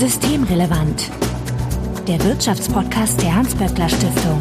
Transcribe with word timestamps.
Systemrelevant. 0.00 1.10
Der 2.08 2.24
Wirtschaftspodcast 2.24 3.20
der 3.20 3.34
Hans-Böckler 3.34 3.86
Stiftung. 3.86 4.40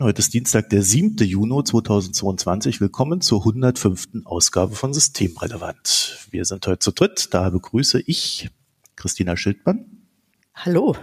Heute 0.00 0.18
ist 0.18 0.34
Dienstag, 0.34 0.70
der 0.70 0.82
7. 0.82 1.18
Juni 1.18 1.62
2022. 1.62 2.80
Willkommen 2.80 3.20
zur 3.20 3.42
105. 3.42 4.24
Ausgabe 4.24 4.74
von 4.74 4.92
Systemrelevant. 4.92 6.26
Wir 6.32 6.44
sind 6.44 6.66
heute 6.66 6.80
zu 6.80 6.90
dritt. 6.90 7.32
Da 7.32 7.48
begrüße 7.48 8.02
ich 8.04 8.50
Christina 8.96 9.36
Schildmann. 9.36 10.08
Hallo. 10.52 10.96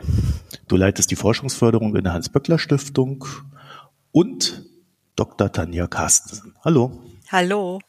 Du 0.67 0.75
leitest 0.75 1.09
die 1.11 1.15
Forschungsförderung 1.15 1.95
in 1.95 2.03
der 2.03 2.11
Hans-Böckler 2.11 2.59
Stiftung 2.59 3.23
und 4.11 4.65
Dr. 5.15 5.53
Tanja 5.53 5.87
Carstensen. 5.87 6.53
Hallo. 6.65 7.01
Hallo. 7.29 7.79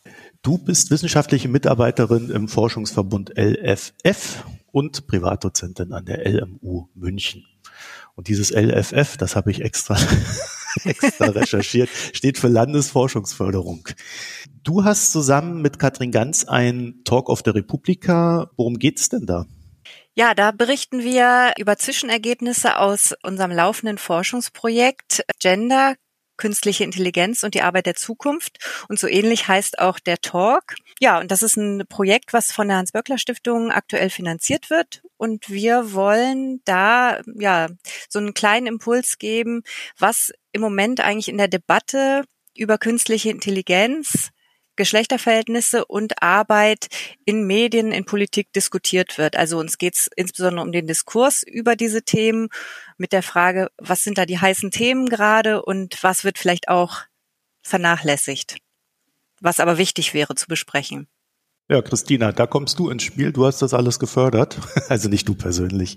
Du 0.43 0.59
bist 0.59 0.91
wissenschaftliche 0.91 1.49
Mitarbeiterin 1.49 2.29
im 2.29 2.49
Forschungsverbund 2.49 3.35
LFF 3.39 4.45
und 4.73 5.07
Privatdozentin 5.07 5.93
an 5.93 6.05
der 6.05 6.29
LMU 6.29 6.89
München. 6.97 7.47
Und 8.17 8.27
dieses 8.27 8.51
LFF, 8.51 9.17
das 9.17 9.37
habe 9.37 9.53
ich 9.53 9.61
extra, 9.61 9.97
extra 10.85 11.27
recherchiert, 11.27 11.89
steht 12.13 12.39
für 12.39 12.49
Landesforschungsförderung. 12.49 13.89
Du 14.65 14.83
hast 14.83 15.13
zusammen 15.13 15.63
mit 15.63 15.79
Katrin 15.79 16.11
Ganz 16.11 16.43
ein 16.45 17.03
Talk 17.05 17.29
of 17.29 17.43
the 17.45 17.53
Republika. 17.53 18.51
Worum 18.57 18.81
geht's 18.81 19.09
denn 19.09 19.27
da? 19.27 19.47
Ja, 20.15 20.35
da 20.35 20.51
berichten 20.51 21.05
wir 21.05 21.53
über 21.57 21.79
Zwischenergebnisse 21.79 22.79
aus 22.79 23.15
unserem 23.23 23.53
laufenden 23.53 23.97
Forschungsprojekt 23.97 25.25
Gender, 25.39 25.95
künstliche 26.37 26.85
Intelligenz 26.85 27.43
und 27.43 27.55
die 27.55 27.63
Arbeit 27.63 27.87
der 27.87 27.95
Zukunft. 27.95 28.59
Und 28.89 28.99
so 28.99 29.07
ähnlich 29.07 29.49
heißt 29.49 29.79
auch 29.79 29.99
der 29.99 30.19
Talk. 30.19 30.75
Ja, 31.01 31.21
und 31.21 31.31
das 31.31 31.43
ist 31.43 31.57
ein 31.57 31.85
Projekt, 31.89 32.33
was 32.33 32.53
von 32.53 32.69
der 32.69 32.79
Hans-Böckler-Stiftung 32.79 33.71
aktuell 33.71 34.11
finanziert 34.11 34.71
wird. 34.71 35.03
Und 35.17 35.51
wir 35.51 35.93
wollen 35.93 36.61
da, 36.65 37.21
ja, 37.39 37.69
so 38.09 38.19
einen 38.19 38.35
kleinen 38.35 38.67
Impuls 38.67 39.19
geben, 39.19 39.63
was 39.99 40.33
im 40.53 40.61
Moment 40.61 41.01
eigentlich 41.01 41.29
in 41.29 41.39
der 41.39 41.49
Debatte 41.49 42.25
über 42.55 42.79
künstliche 42.79 43.31
Intelligenz 43.31 44.31
Geschlechterverhältnisse 44.77 45.85
und 45.85 46.23
Arbeit 46.23 46.89
in 47.25 47.47
Medien, 47.47 47.93
in 47.93 48.05
Politik 48.05 48.53
diskutiert 48.53 49.19
wird. 49.19 49.37
Also 49.37 49.59
uns 49.59 49.79
geht 49.79 49.95
es 49.95 50.11
insbesondere 50.17 50.65
um 50.65 50.73
den 50.73 50.87
Diskurs 50.87 51.43
über 51.43 51.77
diese 51.77 52.03
Themen 52.03 52.49
mit 52.97 53.13
der 53.13 53.23
Frage, 53.23 53.69
was 53.79 54.03
sind 54.03 54.19
da 54.19 54.27
die 54.27 54.39
heißen 54.39 54.71
Themen 54.71 55.09
gerade 55.09 55.63
und 55.63 56.03
was 56.03 56.25
wird 56.25 56.39
vielleicht 56.39 56.69
auch 56.69 57.03
vernachlässigt, 57.63 58.57
was 59.41 59.61
aber 59.61 59.79
wichtig 59.79 60.15
wäre 60.15 60.35
zu 60.35 60.47
besprechen. 60.47 61.09
Ja, 61.69 61.81
Christina, 61.81 62.33
da 62.33 62.47
kommst 62.47 62.79
du 62.79 62.91
ins 62.91 63.03
Spiel. 63.03 63.33
Du 63.33 63.47
hast 63.47 63.63
das 63.63 63.75
alles 63.75 63.99
gefördert. 63.99 64.59
Also 64.89 65.09
nicht 65.09 65.29
du 65.29 65.35
persönlich. 65.35 65.97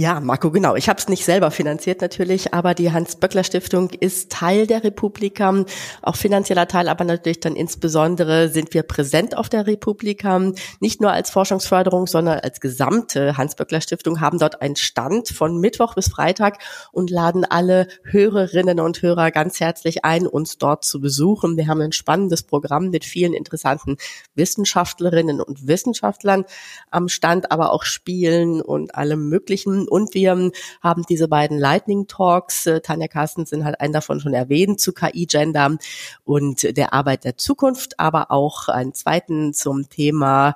Ja, 0.00 0.18
Marco, 0.18 0.50
genau. 0.50 0.76
Ich 0.76 0.88
habe 0.88 0.98
es 0.98 1.10
nicht 1.10 1.26
selber 1.26 1.50
finanziert 1.50 2.00
natürlich, 2.00 2.54
aber 2.54 2.72
die 2.72 2.90
Hans-Böckler-Stiftung 2.90 3.90
ist 3.90 4.32
Teil 4.32 4.66
der 4.66 4.82
Republika, 4.82 5.66
auch 6.00 6.16
finanzieller 6.16 6.66
Teil, 6.66 6.88
aber 6.88 7.04
natürlich 7.04 7.40
dann 7.40 7.54
insbesondere 7.54 8.48
sind 8.48 8.72
wir 8.72 8.82
präsent 8.82 9.36
auf 9.36 9.50
der 9.50 9.66
Republika, 9.66 10.52
nicht 10.80 11.02
nur 11.02 11.12
als 11.12 11.28
Forschungsförderung, 11.28 12.06
sondern 12.06 12.38
als 12.38 12.62
gesamte 12.62 13.36
Hans-Böckler-Stiftung, 13.36 14.22
haben 14.22 14.38
dort 14.38 14.62
einen 14.62 14.74
Stand 14.74 15.28
von 15.28 15.58
Mittwoch 15.58 15.94
bis 15.94 16.08
Freitag 16.08 16.62
und 16.92 17.10
laden 17.10 17.44
alle 17.44 17.86
Hörerinnen 18.02 18.80
und 18.80 19.02
Hörer 19.02 19.30
ganz 19.30 19.60
herzlich 19.60 20.02
ein, 20.06 20.26
uns 20.26 20.56
dort 20.56 20.82
zu 20.82 21.02
besuchen. 21.02 21.58
Wir 21.58 21.66
haben 21.66 21.82
ein 21.82 21.92
spannendes 21.92 22.42
Programm 22.42 22.88
mit 22.88 23.04
vielen 23.04 23.34
interessanten 23.34 23.98
Wissenschaftlerinnen 24.34 25.42
und 25.42 25.66
Wissenschaftlern 25.66 26.46
am 26.90 27.10
Stand, 27.10 27.52
aber 27.52 27.74
auch 27.74 27.82
Spielen 27.82 28.62
und 28.62 28.94
allem 28.94 29.28
Möglichen 29.28 29.88
und 29.90 30.14
wir 30.14 30.50
haben 30.80 31.02
diese 31.08 31.28
beiden 31.28 31.58
Lightning 31.58 32.06
Talks, 32.06 32.66
äh, 32.66 32.80
Tanja 32.80 33.08
Carstensen 33.08 33.64
hat 33.64 33.80
einen 33.80 33.92
davon 33.92 34.20
schon 34.20 34.34
erwähnt, 34.34 34.80
zu 34.80 34.92
KI-Gender 34.92 35.78
und 36.24 36.76
der 36.76 36.92
Arbeit 36.92 37.24
der 37.24 37.36
Zukunft, 37.36 37.98
aber 37.98 38.30
auch 38.30 38.68
einen 38.68 38.94
zweiten 38.94 39.52
zum 39.52 39.88
Thema 39.88 40.54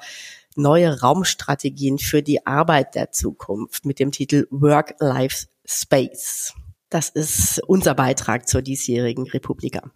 neue 0.57 1.01
Raumstrategien 1.01 1.99
für 1.99 2.23
die 2.23 2.47
Arbeit 2.47 2.95
der 2.95 3.11
Zukunft 3.11 3.85
mit 3.85 3.99
dem 3.99 4.13
Titel 4.13 4.47
Work-Life-Space. 4.51 6.55
Das 6.91 7.09
ist 7.09 7.61
unser 7.67 7.95
Beitrag 7.95 8.49
zur 8.49 8.63
diesjährigen 8.63 9.29
Republika. 9.29 9.91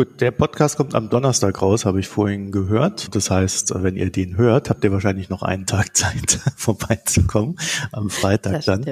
Gut, 0.00 0.22
der 0.22 0.30
Podcast 0.30 0.78
kommt 0.78 0.94
am 0.94 1.10
Donnerstag 1.10 1.60
raus, 1.60 1.84
habe 1.84 2.00
ich 2.00 2.08
vorhin 2.08 2.52
gehört. 2.52 3.14
Das 3.14 3.30
heißt, 3.30 3.74
wenn 3.82 3.96
ihr 3.96 4.10
den 4.10 4.38
hört, 4.38 4.70
habt 4.70 4.82
ihr 4.82 4.92
wahrscheinlich 4.92 5.28
noch 5.28 5.42
einen 5.42 5.66
Tag 5.66 5.94
Zeit, 5.94 6.40
vorbeizukommen. 6.56 7.56
Am 7.92 8.08
Freitag 8.08 8.64
dann. 8.64 8.86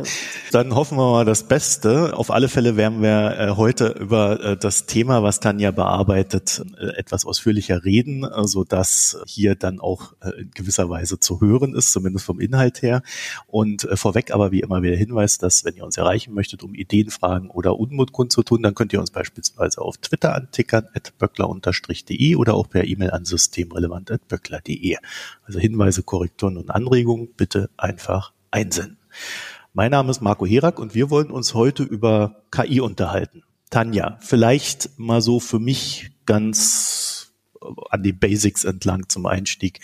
Dann 0.52 0.74
hoffen 0.74 0.98
wir 0.98 1.10
mal 1.10 1.24
das 1.24 1.44
Beste. 1.44 2.14
Auf 2.14 2.30
alle 2.30 2.50
Fälle 2.50 2.76
werden 2.76 3.00
wir 3.00 3.38
äh, 3.38 3.50
heute 3.56 3.86
über 3.98 4.38
äh, 4.38 4.56
das 4.58 4.84
Thema, 4.84 5.22
was 5.22 5.40
Tanja 5.40 5.70
bearbeitet, 5.70 6.62
äh, 6.78 6.88
etwas 6.98 7.24
ausführlicher 7.24 7.86
reden, 7.86 8.26
so 8.42 8.64
dass 8.64 9.18
hier 9.24 9.54
dann 9.54 9.80
auch 9.80 10.12
in 10.36 10.50
gewisser 10.50 10.90
Weise 10.90 11.18
zu 11.18 11.40
hören 11.40 11.74
ist, 11.74 11.90
zumindest 11.90 12.26
vom 12.26 12.38
Inhalt 12.38 12.82
her. 12.82 13.00
Und 13.46 13.88
vorweg 13.94 14.34
aber 14.34 14.52
wie 14.52 14.60
immer 14.60 14.82
wieder 14.82 14.96
Hinweis, 14.96 15.38
dass 15.38 15.64
wenn 15.64 15.74
ihr 15.74 15.86
uns 15.86 15.96
erreichen 15.96 16.34
möchtet, 16.34 16.62
um 16.62 16.74
Ideen, 16.74 17.08
Fragen 17.08 17.48
oder 17.48 17.78
Unmut 17.78 18.12
kundzutun, 18.12 18.62
dann 18.62 18.74
könnt 18.74 18.92
ihr 18.92 19.00
uns 19.00 19.10
beispielsweise 19.10 19.80
auf 19.80 19.96
Twitter 19.96 20.34
antickern 20.34 20.86
böckler-de 21.18 22.36
oder 22.36 22.54
auch 22.54 22.68
per 22.68 22.84
E-Mail 22.84 23.10
an 23.10 23.24
systemrelevant.böckler.de. 23.24 24.96
Also 25.44 25.58
Hinweise, 25.58 26.02
Korrekturen 26.02 26.56
und 26.56 26.70
Anregungen 26.70 27.28
bitte 27.36 27.70
einfach 27.76 28.32
einsenden. 28.50 28.98
Mein 29.74 29.90
Name 29.90 30.10
ist 30.10 30.20
Marco 30.20 30.46
Herak 30.46 30.78
und 30.78 30.94
wir 30.94 31.10
wollen 31.10 31.30
uns 31.30 31.54
heute 31.54 31.82
über 31.82 32.42
KI 32.50 32.80
unterhalten. 32.80 33.42
Tanja, 33.70 34.18
vielleicht 34.20 34.98
mal 34.98 35.20
so 35.20 35.40
für 35.40 35.58
mich 35.58 36.10
ganz 36.24 37.07
an 37.90 38.02
die 38.02 38.12
Basics 38.12 38.64
entlang 38.64 39.08
zum 39.08 39.26
Einstieg 39.26 39.80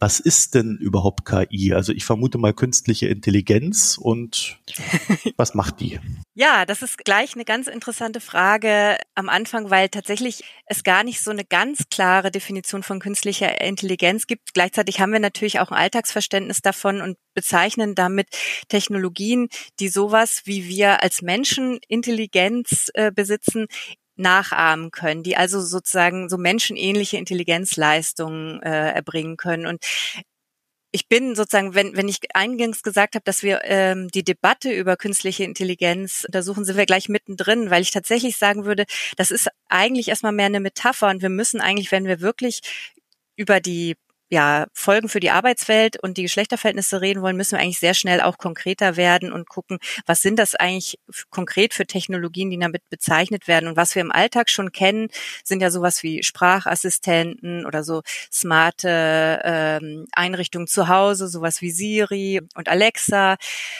was 0.00 0.20
ist 0.20 0.54
denn 0.54 0.76
überhaupt 0.76 1.24
KI? 1.24 1.74
Also 1.74 1.92
ich 1.92 2.04
vermute 2.04 2.38
mal 2.38 2.54
künstliche 2.54 3.08
Intelligenz 3.08 3.98
und 4.00 4.58
was 5.36 5.54
macht 5.54 5.80
die? 5.80 5.98
Ja, 6.34 6.64
das 6.64 6.82
ist 6.82 6.98
gleich 6.98 7.34
eine 7.34 7.44
ganz 7.44 7.66
interessante 7.66 8.20
Frage 8.20 8.96
am 9.16 9.28
Anfang, 9.28 9.70
weil 9.70 9.88
tatsächlich 9.88 10.44
es 10.66 10.84
gar 10.84 11.02
nicht 11.02 11.20
so 11.20 11.32
eine 11.32 11.44
ganz 11.44 11.88
klare 11.90 12.30
Definition 12.30 12.82
von 12.84 13.00
künstlicher 13.00 13.60
Intelligenz 13.60 14.26
gibt. 14.26 14.54
Gleichzeitig 14.54 15.00
haben 15.00 15.12
wir 15.12 15.20
natürlich 15.20 15.58
auch 15.58 15.72
ein 15.72 15.78
Alltagsverständnis 15.78 16.62
davon 16.62 17.00
und 17.00 17.16
bezeichnen 17.34 17.94
damit 17.96 18.28
Technologien, 18.68 19.48
die 19.80 19.88
sowas 19.88 20.42
wie 20.44 20.68
wir 20.68 21.02
als 21.02 21.22
Menschen 21.22 21.80
Intelligenz 21.88 22.88
äh, 22.94 23.10
besitzen, 23.10 23.66
nachahmen 24.18 24.90
können, 24.90 25.22
die 25.22 25.36
also 25.36 25.60
sozusagen 25.60 26.28
so 26.28 26.36
menschenähnliche 26.38 27.16
Intelligenzleistungen 27.16 28.62
äh, 28.62 28.92
erbringen 28.92 29.36
können. 29.36 29.66
Und 29.66 29.84
ich 30.90 31.08
bin 31.08 31.34
sozusagen, 31.34 31.74
wenn, 31.74 31.96
wenn 31.96 32.08
ich 32.08 32.18
eingangs 32.34 32.82
gesagt 32.82 33.14
habe, 33.14 33.24
dass 33.24 33.42
wir 33.42 33.60
ähm, 33.64 34.08
die 34.08 34.24
Debatte 34.24 34.72
über 34.72 34.96
künstliche 34.96 35.44
Intelligenz 35.44 36.24
untersuchen, 36.24 36.64
sind 36.64 36.76
wir 36.76 36.86
gleich 36.86 37.08
mittendrin, 37.08 37.70
weil 37.70 37.82
ich 37.82 37.90
tatsächlich 37.90 38.36
sagen 38.38 38.64
würde, 38.64 38.84
das 39.16 39.30
ist 39.30 39.48
eigentlich 39.68 40.08
erstmal 40.08 40.32
mehr 40.32 40.46
eine 40.46 40.60
Metapher 40.60 41.08
und 41.08 41.20
wir 41.22 41.28
müssen 41.28 41.60
eigentlich, 41.60 41.92
wenn 41.92 42.06
wir 42.06 42.20
wirklich 42.20 42.60
über 43.36 43.60
die 43.60 43.96
ja, 44.30 44.66
Folgen 44.74 45.08
für 45.08 45.20
die 45.20 45.30
Arbeitswelt 45.30 46.02
und 46.02 46.18
die 46.18 46.22
Geschlechterverhältnisse 46.22 47.00
reden 47.00 47.22
wollen, 47.22 47.36
müssen 47.36 47.52
wir 47.52 47.60
eigentlich 47.60 47.78
sehr 47.78 47.94
schnell 47.94 48.20
auch 48.20 48.36
konkreter 48.36 48.96
werden 48.96 49.32
und 49.32 49.48
gucken, 49.48 49.78
was 50.06 50.20
sind 50.20 50.38
das 50.38 50.54
eigentlich 50.54 50.98
konkret 51.30 51.72
für 51.72 51.86
Technologien, 51.86 52.50
die 52.50 52.58
damit 52.58 52.82
bezeichnet 52.90 53.48
werden. 53.48 53.68
Und 53.68 53.76
was 53.76 53.94
wir 53.94 54.02
im 54.02 54.12
Alltag 54.12 54.50
schon 54.50 54.70
kennen, 54.70 55.08
sind 55.44 55.62
ja 55.62 55.70
sowas 55.70 56.02
wie 56.02 56.22
Sprachassistenten 56.22 57.64
oder 57.64 57.82
so 57.84 58.02
smarte 58.30 59.40
ähm, 59.44 60.06
Einrichtungen 60.12 60.66
zu 60.66 60.88
Hause, 60.88 61.28
sowas 61.28 61.62
wie 61.62 61.70
Siri 61.70 62.40
und 62.54 62.68
Alexa. 62.68 63.36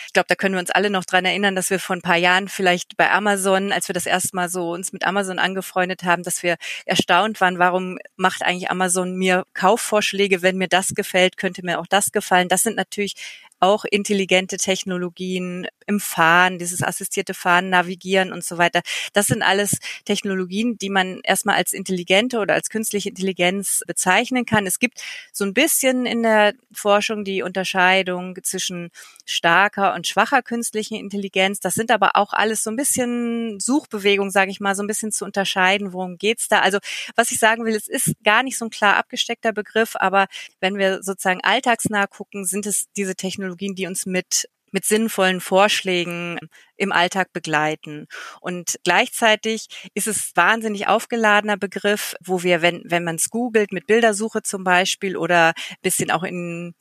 Ich 0.06 0.12
glaube, 0.14 0.28
da 0.28 0.34
können 0.34 0.54
wir 0.54 0.60
uns 0.60 0.70
alle 0.70 0.88
noch 0.88 1.04
dran 1.04 1.26
erinnern, 1.26 1.56
dass 1.56 1.68
wir 1.68 1.78
vor 1.78 1.96
ein 1.96 2.02
paar 2.02 2.16
Jahren 2.16 2.48
vielleicht 2.48 2.96
bei 2.96 3.10
Amazon, 3.10 3.72
als 3.72 3.88
wir 3.88 3.92
das 3.92 4.06
erste 4.06 4.34
Mal 4.34 4.48
so 4.48 4.70
uns 4.72 4.92
mit 4.92 5.06
Amazon 5.06 5.38
angefreundet 5.38 6.04
haben, 6.04 6.22
dass 6.22 6.42
wir 6.42 6.56
erstaunt 6.86 7.40
waren, 7.42 7.58
warum 7.58 7.98
macht 8.16 8.42
eigentlich 8.42 8.70
Amazon 8.70 9.14
mir 9.14 9.44
Kaufvorschläge 9.52 10.37
wenn 10.42 10.56
mir 10.56 10.68
das 10.68 10.94
gefällt, 10.94 11.36
könnte 11.36 11.64
mir 11.64 11.78
auch 11.80 11.86
das 11.86 12.12
gefallen. 12.12 12.48
Das 12.48 12.62
sind 12.62 12.76
natürlich 12.76 13.14
auch 13.60 13.84
intelligente 13.84 14.56
Technologien 14.56 15.66
im 15.86 16.00
Fahren, 16.00 16.58
dieses 16.58 16.82
assistierte 16.82 17.34
Fahren, 17.34 17.70
Navigieren 17.70 18.32
und 18.32 18.44
so 18.44 18.58
weiter. 18.58 18.82
Das 19.14 19.26
sind 19.26 19.42
alles 19.42 19.78
Technologien, 20.04 20.78
die 20.78 20.90
man 20.90 21.20
erstmal 21.24 21.56
als 21.56 21.72
intelligente 21.72 22.38
oder 22.38 22.54
als 22.54 22.68
künstliche 22.68 23.08
Intelligenz 23.08 23.82
bezeichnen 23.86 24.44
kann. 24.44 24.66
Es 24.66 24.78
gibt 24.78 25.02
so 25.32 25.44
ein 25.44 25.54
bisschen 25.54 26.06
in 26.06 26.22
der 26.22 26.54
Forschung 26.72 27.24
die 27.24 27.42
Unterscheidung 27.42 28.36
zwischen 28.42 28.90
starker 29.24 29.94
und 29.94 30.06
schwacher 30.06 30.42
künstlichen 30.42 30.96
Intelligenz. 30.96 31.60
Das 31.60 31.74
sind 31.74 31.90
aber 31.90 32.16
auch 32.16 32.32
alles 32.32 32.62
so 32.62 32.70
ein 32.70 32.76
bisschen 32.76 33.58
Suchbewegungen, 33.60 34.30
sage 34.30 34.50
ich 34.50 34.60
mal, 34.60 34.74
so 34.74 34.82
ein 34.82 34.86
bisschen 34.86 35.10
zu 35.12 35.24
unterscheiden, 35.24 35.92
worum 35.92 36.18
geht's 36.18 36.48
da. 36.48 36.60
Also 36.60 36.78
was 37.16 37.30
ich 37.30 37.38
sagen 37.38 37.64
will, 37.64 37.74
es 37.74 37.88
ist 37.88 38.12
gar 38.24 38.42
nicht 38.42 38.58
so 38.58 38.66
ein 38.66 38.70
klar 38.70 38.96
abgesteckter 38.96 39.52
Begriff, 39.52 39.96
aber 39.96 40.26
wenn 40.60 40.76
wir 40.76 41.02
sozusagen 41.02 41.40
alltagsnah 41.42 42.06
gucken, 42.06 42.44
sind 42.44 42.66
es 42.66 42.86
diese 42.96 43.14
Technologien, 43.14 43.47
die 43.56 43.86
uns 43.86 44.06
mit 44.06 44.48
mit 44.72 44.84
sinnvollen 44.84 45.40
Vorschlägen 45.40 46.38
im 46.76 46.92
Alltag 46.92 47.32
begleiten. 47.32 48.06
Und 48.40 48.78
gleichzeitig 48.84 49.68
ist 49.94 50.06
es 50.06 50.32
wahnsinnig 50.34 50.88
aufgeladener 50.88 51.56
Begriff, 51.56 52.14
wo 52.24 52.42
wir, 52.42 52.62
wenn, 52.62 52.82
wenn 52.84 53.04
man 53.04 53.16
es 53.16 53.30
googelt, 53.30 53.72
mit 53.72 53.86
Bildersuche 53.86 54.42
zum 54.42 54.64
Beispiel 54.64 55.16
oder 55.16 55.54
bisschen 55.82 56.10
auch 56.10 56.22
in 56.22 56.74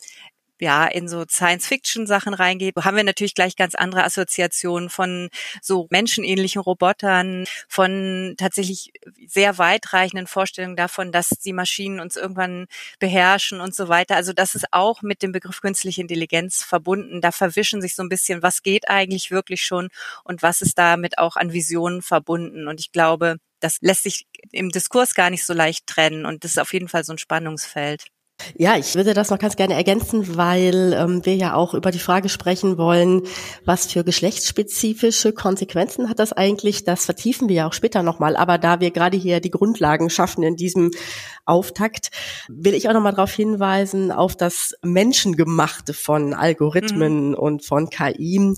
ja, 0.62 0.86
in 0.86 1.08
so 1.08 1.24
Science-Fiction-Sachen 1.28 2.34
reingeht, 2.34 2.76
haben 2.78 2.98
wir 2.98 3.04
natürlich 3.04 3.36
gleich 3.36 3.56
ganz 3.56 3.76
andere 3.76 4.04
Assoziationen 4.04 4.90
von 4.90 5.30
so 5.62 5.88
menschenähnlichen 5.90 6.62
Robotern, 6.62 7.46
von 7.68 8.36
tatsächlich 8.38 8.92
sehr 9.28 9.58
weitreichenden 9.58 10.28
Vorstellungen 10.28 10.76
davon, 10.76 11.12
dass 11.12 11.30
die 11.30 11.54
Maschinen 11.54 12.00
uns 12.00 12.16
irgendwann 12.16 12.68
beherrschen 13.00 13.62
und 13.62 13.76
so 13.76 13.88
weiter. 13.88 14.16
Also 14.16 14.34
das 14.34 14.56
ist 14.56 14.66
auch 14.72 15.02
mit 15.02 15.22
dem 15.22 15.32
Begriff 15.32 15.62
künstliche 15.62 16.02
Intelligenz 16.02 16.64
verbunden. 16.64 17.22
Da 17.22 17.32
verwischen 17.32 17.82
sich 17.82 17.96
so 17.96 18.04
ein 18.04 18.10
bisschen, 18.10 18.42
was 18.44 18.64
geht 18.64 18.90
eigentlich 18.90 19.32
wirklich 19.32 19.64
schon 19.64 19.90
und 20.24 20.42
was 20.44 20.62
ist 20.62 20.78
damit 20.78 21.18
auch 21.18 21.36
an 21.36 21.54
Visionen 21.54 22.02
verbunden. 22.02 22.68
Und 22.68 22.80
ich 22.80 22.92
glaube, 22.92 23.38
das 23.60 23.78
lässt 23.82 24.04
sich 24.04 24.28
im 24.52 24.70
Diskurs 24.70 25.14
gar 25.16 25.30
nicht 25.30 25.46
so 25.46 25.54
leicht 25.54 25.88
trennen 25.88 26.26
und 26.26 26.44
das 26.44 26.52
ist 26.52 26.60
auf 26.60 26.74
jeden 26.74 26.88
Fall 26.90 27.04
so 27.04 27.14
ein 27.14 27.18
Spannungsfeld. 27.18 28.06
Ja, 28.56 28.78
ich 28.78 28.96
würde 28.96 29.14
das 29.14 29.30
noch 29.30 29.40
ganz 29.40 29.56
gerne 29.56 29.74
ergänzen, 29.74 30.38
weil 30.38 30.94
ähm, 30.94 31.26
wir 31.26 31.36
ja 31.36 31.56
auch 31.56 31.74
über 31.74 31.92
die 31.92 32.00
Frage 32.00 32.30
sprechen 32.30 32.78
wollen, 32.78 33.24
was 33.66 33.92
für 33.92 34.04
geschlechtsspezifische 34.04 35.34
Konsequenzen 35.34 36.08
hat 36.08 36.20
das 36.20 36.34
eigentlich? 36.34 36.84
Das 36.84 37.06
vertiefen 37.06 37.50
wir 37.50 37.56
ja 37.56 37.68
auch 37.68 37.74
später 37.74 38.04
nochmal. 38.04 38.36
Aber 38.36 38.58
da 38.58 38.80
wir 38.80 38.92
gerade 38.92 39.18
hier 39.18 39.40
die 39.40 39.52
Grundlagen 39.52 40.10
schaffen 40.10 40.44
in 40.44 40.56
diesem 40.56 40.92
Auftakt, 41.48 42.10
will 42.48 42.74
ich 42.74 42.88
auch 42.88 42.94
nochmal 42.94 43.14
darauf 43.14 43.34
hinweisen, 43.34 44.12
auf 44.12 44.36
das 44.36 44.76
Menschengemachte 44.82 45.94
von 45.94 46.34
Algorithmen 46.34 47.30
mhm. 47.30 47.36
und 47.36 47.66
von 47.66 47.90
KI, 47.90 48.54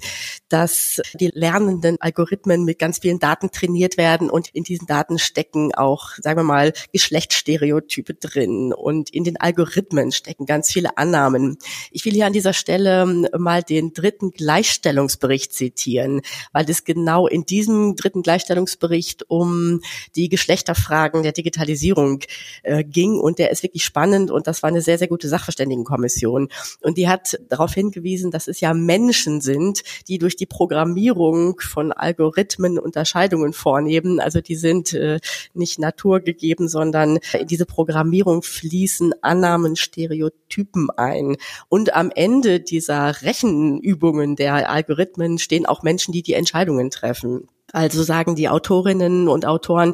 dass 0.49 1.01
die 1.19 1.31
lernenden 1.33 1.97
Algorithmen 1.99 2.65
mit 2.65 2.79
ganz 2.79 2.99
vielen 2.99 3.19
Daten 3.19 3.51
trainiert 3.51 3.97
werden 3.97 4.29
und 4.29 4.49
in 4.49 4.63
diesen 4.63 4.87
Daten 4.87 5.19
stecken 5.19 5.73
auch, 5.75 6.11
sagen 6.21 6.39
wir 6.39 6.43
mal, 6.43 6.73
Geschlechtsstereotype 6.91 8.15
drin 8.15 8.73
und 8.73 9.09
in 9.11 9.23
den 9.23 9.37
Algorithmen 9.37 10.11
stecken 10.11 10.45
ganz 10.45 10.71
viele 10.71 10.97
Annahmen. 10.97 11.57
Ich 11.91 12.05
will 12.05 12.13
hier 12.13 12.25
an 12.25 12.33
dieser 12.33 12.53
Stelle 12.53 12.99
ähm, 13.03 13.27
mal 13.37 13.63
den 13.63 13.93
dritten 13.93 14.31
Gleichstellungsbericht 14.31 15.53
zitieren, 15.53 16.21
weil 16.51 16.69
es 16.69 16.83
genau 16.83 17.27
in 17.27 17.45
diesem 17.45 17.95
dritten 17.95 18.21
Gleichstellungsbericht 18.21 19.29
um 19.29 19.81
die 20.15 20.29
Geschlechterfragen 20.29 21.23
der 21.23 21.31
Digitalisierung 21.31 22.21
äh, 22.63 22.78
ging 22.83 23.19
und 23.19 23.39
der 23.39 23.51
ist 23.51 23.63
wirklich 23.63 23.83
spannend 23.83 24.31
und 24.31 24.47
das 24.47 24.63
war 24.63 24.69
eine 24.69 24.81
sehr, 24.81 24.97
sehr 24.97 25.07
gute 25.07 25.27
Sachverständigenkommission. 25.27 26.49
Und 26.81 26.97
die 26.97 27.07
hat 27.07 27.39
darauf 27.49 27.73
hingewiesen, 27.73 28.31
dass 28.31 28.47
es 28.47 28.59
ja 28.59 28.73
Menschen 28.73 29.41
sind, 29.41 29.83
die 30.07 30.17
durch 30.17 30.35
die 30.35 30.45
Programmierung 30.45 31.59
von 31.59 31.91
Algorithmen 31.91 32.79
Unterscheidungen 32.79 33.53
vornehmen. 33.53 34.19
Also 34.19 34.41
die 34.41 34.55
sind 34.55 34.93
äh, 34.93 35.19
nicht 35.53 35.79
naturgegeben, 35.79 36.67
sondern 36.67 37.19
in 37.37 37.47
diese 37.47 37.65
Programmierung 37.65 38.41
fließen 38.43 39.13
Annahmen, 39.21 39.75
Stereotypen 39.75 40.89
ein. 40.91 41.37
Und 41.67 41.93
am 41.93 42.11
Ende 42.13 42.59
dieser 42.59 43.21
Rechenübungen 43.21 44.35
der 44.35 44.69
Algorithmen 44.69 45.37
stehen 45.37 45.65
auch 45.65 45.83
Menschen, 45.83 46.11
die 46.11 46.23
die 46.23 46.33
Entscheidungen 46.33 46.89
treffen. 46.89 47.47
Also 47.71 48.03
sagen 48.03 48.35
die 48.35 48.49
Autorinnen 48.49 49.27
und 49.27 49.45
Autoren 49.45 49.93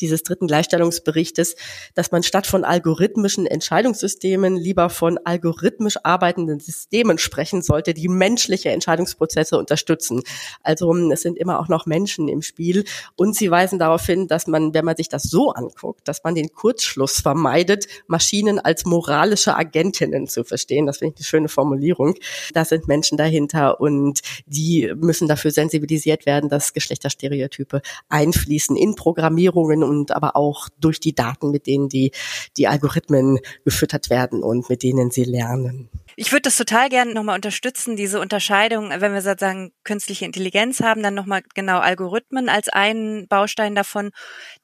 dieses 0.00 0.22
dritten 0.22 0.46
Gleichstellungsberichtes, 0.46 1.56
dass 1.94 2.12
man 2.12 2.22
statt 2.22 2.46
von 2.46 2.64
algorithmischen 2.64 3.46
Entscheidungssystemen 3.46 4.56
lieber 4.56 4.90
von 4.90 5.18
algorithmisch 5.24 5.96
arbeitenden 6.02 6.60
Systemen 6.60 7.18
sprechen 7.18 7.62
sollte, 7.62 7.94
die 7.94 8.08
menschliche 8.08 8.70
Entscheidungsprozesse 8.70 9.58
unterstützen. 9.58 10.22
Also 10.62 10.90
hm, 10.90 11.10
es 11.10 11.22
sind 11.22 11.38
immer 11.38 11.60
auch 11.60 11.68
noch 11.68 11.86
Menschen 11.86 12.28
im 12.28 12.42
Spiel 12.42 12.84
und 13.16 13.34
sie 13.34 13.50
weisen 13.50 13.78
darauf 13.78 14.04
hin, 14.04 14.28
dass 14.28 14.46
man, 14.46 14.74
wenn 14.74 14.84
man 14.84 14.96
sich 14.96 15.08
das 15.08 15.24
so 15.24 15.50
anguckt, 15.52 16.06
dass 16.08 16.24
man 16.24 16.34
den 16.34 16.52
Kurzschluss 16.52 17.20
vermeidet, 17.20 17.86
Maschinen 18.06 18.58
als 18.58 18.84
moralische 18.84 19.56
Agentinnen 19.56 20.26
zu 20.26 20.44
verstehen. 20.44 20.86
Das 20.86 20.98
finde 20.98 21.14
ich 21.14 21.20
eine 21.20 21.24
schöne 21.24 21.48
Formulierung. 21.48 22.14
Da 22.52 22.64
sind 22.64 22.88
Menschen 22.88 23.16
dahinter 23.16 23.80
und 23.80 24.20
die 24.46 24.92
müssen 24.96 25.28
dafür 25.28 25.50
sensibilisiert 25.50 26.26
werden, 26.26 26.50
dass 26.50 26.72
Geschlechter 26.72 27.10
Stereotype 27.14 27.80
einfließen 28.08 28.76
in 28.76 28.94
Programmierungen 28.94 29.82
und 29.82 30.12
aber 30.12 30.36
auch 30.36 30.68
durch 30.78 31.00
die 31.00 31.14
Daten, 31.14 31.50
mit 31.50 31.66
denen 31.66 31.88
die, 31.88 32.12
die 32.56 32.68
Algorithmen 32.68 33.38
gefüttert 33.64 34.10
werden 34.10 34.42
und 34.42 34.68
mit 34.68 34.82
denen 34.82 35.10
sie 35.10 35.24
lernen. 35.24 35.88
Ich 36.16 36.30
würde 36.30 36.42
das 36.42 36.56
total 36.56 36.88
gerne 36.88 37.12
nochmal 37.12 37.34
unterstützen, 37.34 37.96
diese 37.96 38.20
Unterscheidung, 38.20 38.90
wenn 38.90 39.14
wir 39.14 39.20
sozusagen 39.22 39.72
künstliche 39.82 40.24
Intelligenz 40.24 40.80
haben, 40.80 41.02
dann 41.02 41.14
nochmal 41.14 41.42
genau 41.54 41.78
Algorithmen 41.80 42.48
als 42.48 42.68
einen 42.68 43.26
Baustein 43.26 43.74
davon, 43.74 44.10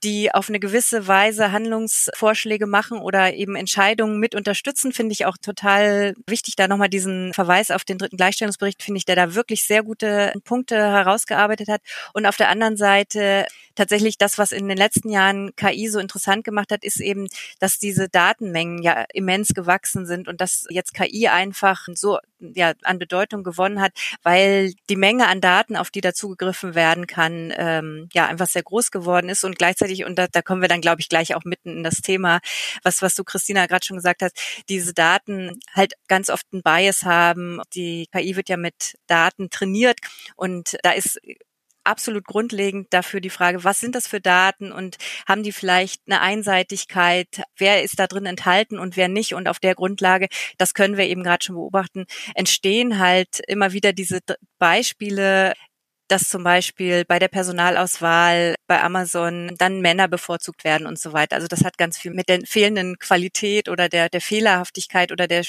die 0.05 0.32
auf 0.32 0.49
eine 0.49 0.61
gewisse 0.61 1.08
Weise 1.08 1.50
Handlungsvorschläge 1.52 2.67
machen 2.67 2.99
oder 2.99 3.35
eben 3.35 3.56
Entscheidungen 3.56 4.20
mit 4.20 4.35
unterstützen, 4.35 4.93
finde 4.93 5.12
ich 5.12 5.26
auch 5.26 5.37
total 5.37 6.14
wichtig. 6.26 6.56
Da 6.56 6.69
nochmal 6.69 6.88
diesen 6.88 7.32
Verweis 7.35 7.70
auf 7.70 7.85
den 7.85 7.99
dritten 7.99 8.17
Gleichstellungsbericht, 8.17 8.82
finde 8.82 8.99
ich, 8.99 9.05
der 9.05 9.17
da 9.17 9.35
wirklich 9.35 9.64
sehr 9.64 9.82
gute 9.82 10.32
Punkte 10.44 10.76
herausgearbeitet 10.76 11.69
hat. 11.69 11.81
Und 12.12 12.26
auf 12.26 12.37
der 12.37 12.49
anderen 12.49 12.76
Seite 12.76 13.46
tatsächlich 13.75 14.19
das, 14.19 14.38
was 14.38 14.53
in 14.53 14.69
den 14.69 14.76
letzten 14.76 15.11
Jahren 15.11 15.55
KI 15.56 15.88
so 15.88 15.99
interessant 15.99 16.44
gemacht 16.44 16.70
hat, 16.70 16.85
ist 16.85 17.00
eben, 17.00 17.26
dass 17.58 17.79
diese 17.79 18.08
Datenmengen 18.08 18.82
ja 18.82 19.05
immens 19.12 19.49
gewachsen 19.55 20.06
sind 20.06 20.29
und 20.29 20.41
dass 20.41 20.67
jetzt 20.70 20.94
KI 20.94 21.29
einfach 21.40 21.87
so 21.94 22.19
ja 22.38 22.72
an 22.84 22.98
Bedeutung 22.98 23.42
gewonnen 23.44 23.81
hat, 23.81 23.92
weil 24.22 24.72
die 24.88 24.96
Menge 24.96 25.28
an 25.28 25.40
Daten, 25.40 25.76
auf 25.76 25.90
die 25.90 26.00
dazugegriffen 26.00 26.75
werden 26.75 27.06
kann, 27.06 27.52
ähm, 27.56 28.08
ja 28.12 28.26
einfach 28.26 28.46
sehr 28.46 28.62
groß 28.62 28.90
geworden 28.90 29.28
ist 29.28 29.44
und 29.44 29.58
gleichzeitig 29.58 30.04
und 30.04 30.19
da, 30.19 30.26
da 30.31 30.42
kommen 30.42 30.62
wir 30.62 30.69
dann 30.69 30.81
glaube 30.81 31.00
ich 31.00 31.08
gleich 31.08 31.34
auch 31.34 31.44
mitten 31.44 31.78
in 31.78 31.84
das 31.84 31.96
Thema, 31.96 32.40
was 32.82 33.02
was 33.02 33.14
du 33.14 33.25
Christina 33.25 33.66
gerade 33.66 33.84
schon 33.84 33.96
gesagt 33.96 34.22
hast, 34.22 34.38
diese 34.69 34.94
Daten 34.94 35.60
halt 35.75 35.94
ganz 36.08 36.31
oft 36.31 36.46
einen 36.52 36.62
Bias 36.62 37.04
haben. 37.04 37.60
Die 37.75 38.06
KI 38.12 38.36
wird 38.36 38.48
ja 38.48 38.56
mit 38.56 38.94
Daten 39.06 39.50
trainiert 39.50 39.98
und 40.36 40.76
da 40.82 40.93
ist 40.93 41.20
absolut 41.85 42.25
grundlegend 42.25 42.88
dafür 42.91 43.21
die 43.21 43.31
Frage, 43.31 43.65
was 43.65 43.81
sind 43.81 43.94
das 43.94 44.06
für 44.06 44.21
Daten 44.21 44.73
und 44.73 44.97
haben 45.29 45.43
die 45.43 45.53
vielleicht 45.53 46.03
eine 46.06 46.21
Einseitigkeit, 46.21 47.43
wer 47.56 47.82
ist 47.82 47.99
da 47.99 48.06
drin 48.06 48.27
enthalten 48.27 48.79
und 48.79 48.97
wer 48.97 49.09
nicht? 49.09 49.34
Und 49.34 49.49
auf 49.49 49.58
der 49.58 49.75
Grundlage, 49.75 50.29
das 50.58 50.75
können 50.75 50.96
wir 50.96 51.06
eben 51.06 51.22
gerade 51.22 51.44
schon 51.44 51.56
beobachten, 51.56 52.06
entstehen 52.34 52.99
halt 52.99 53.41
immer 53.46 53.72
wieder 53.72 53.93
diese 53.93 54.20
Beispiele, 54.58 55.55
dass 56.10 56.29
zum 56.29 56.43
Beispiel 56.43 57.05
bei 57.05 57.19
der 57.19 57.29
Personalauswahl 57.29 58.56
bei 58.67 58.82
Amazon 58.82 59.52
dann 59.58 59.81
Männer 59.81 60.08
bevorzugt 60.08 60.64
werden 60.64 60.86
und 60.86 60.98
so 60.98 61.12
weiter. 61.12 61.36
Also 61.36 61.46
das 61.46 61.64
hat 61.64 61.79
ganz 61.79 61.98
viel 61.98 62.12
mit 62.12 62.29
der 62.29 62.40
fehlenden 62.44 62.98
Qualität 62.98 63.69
oder 63.69 63.88
der, 63.88 64.08
der 64.08 64.20
Fehlerhaftigkeit 64.20 65.12
oder 65.12 65.29
der 65.29 65.44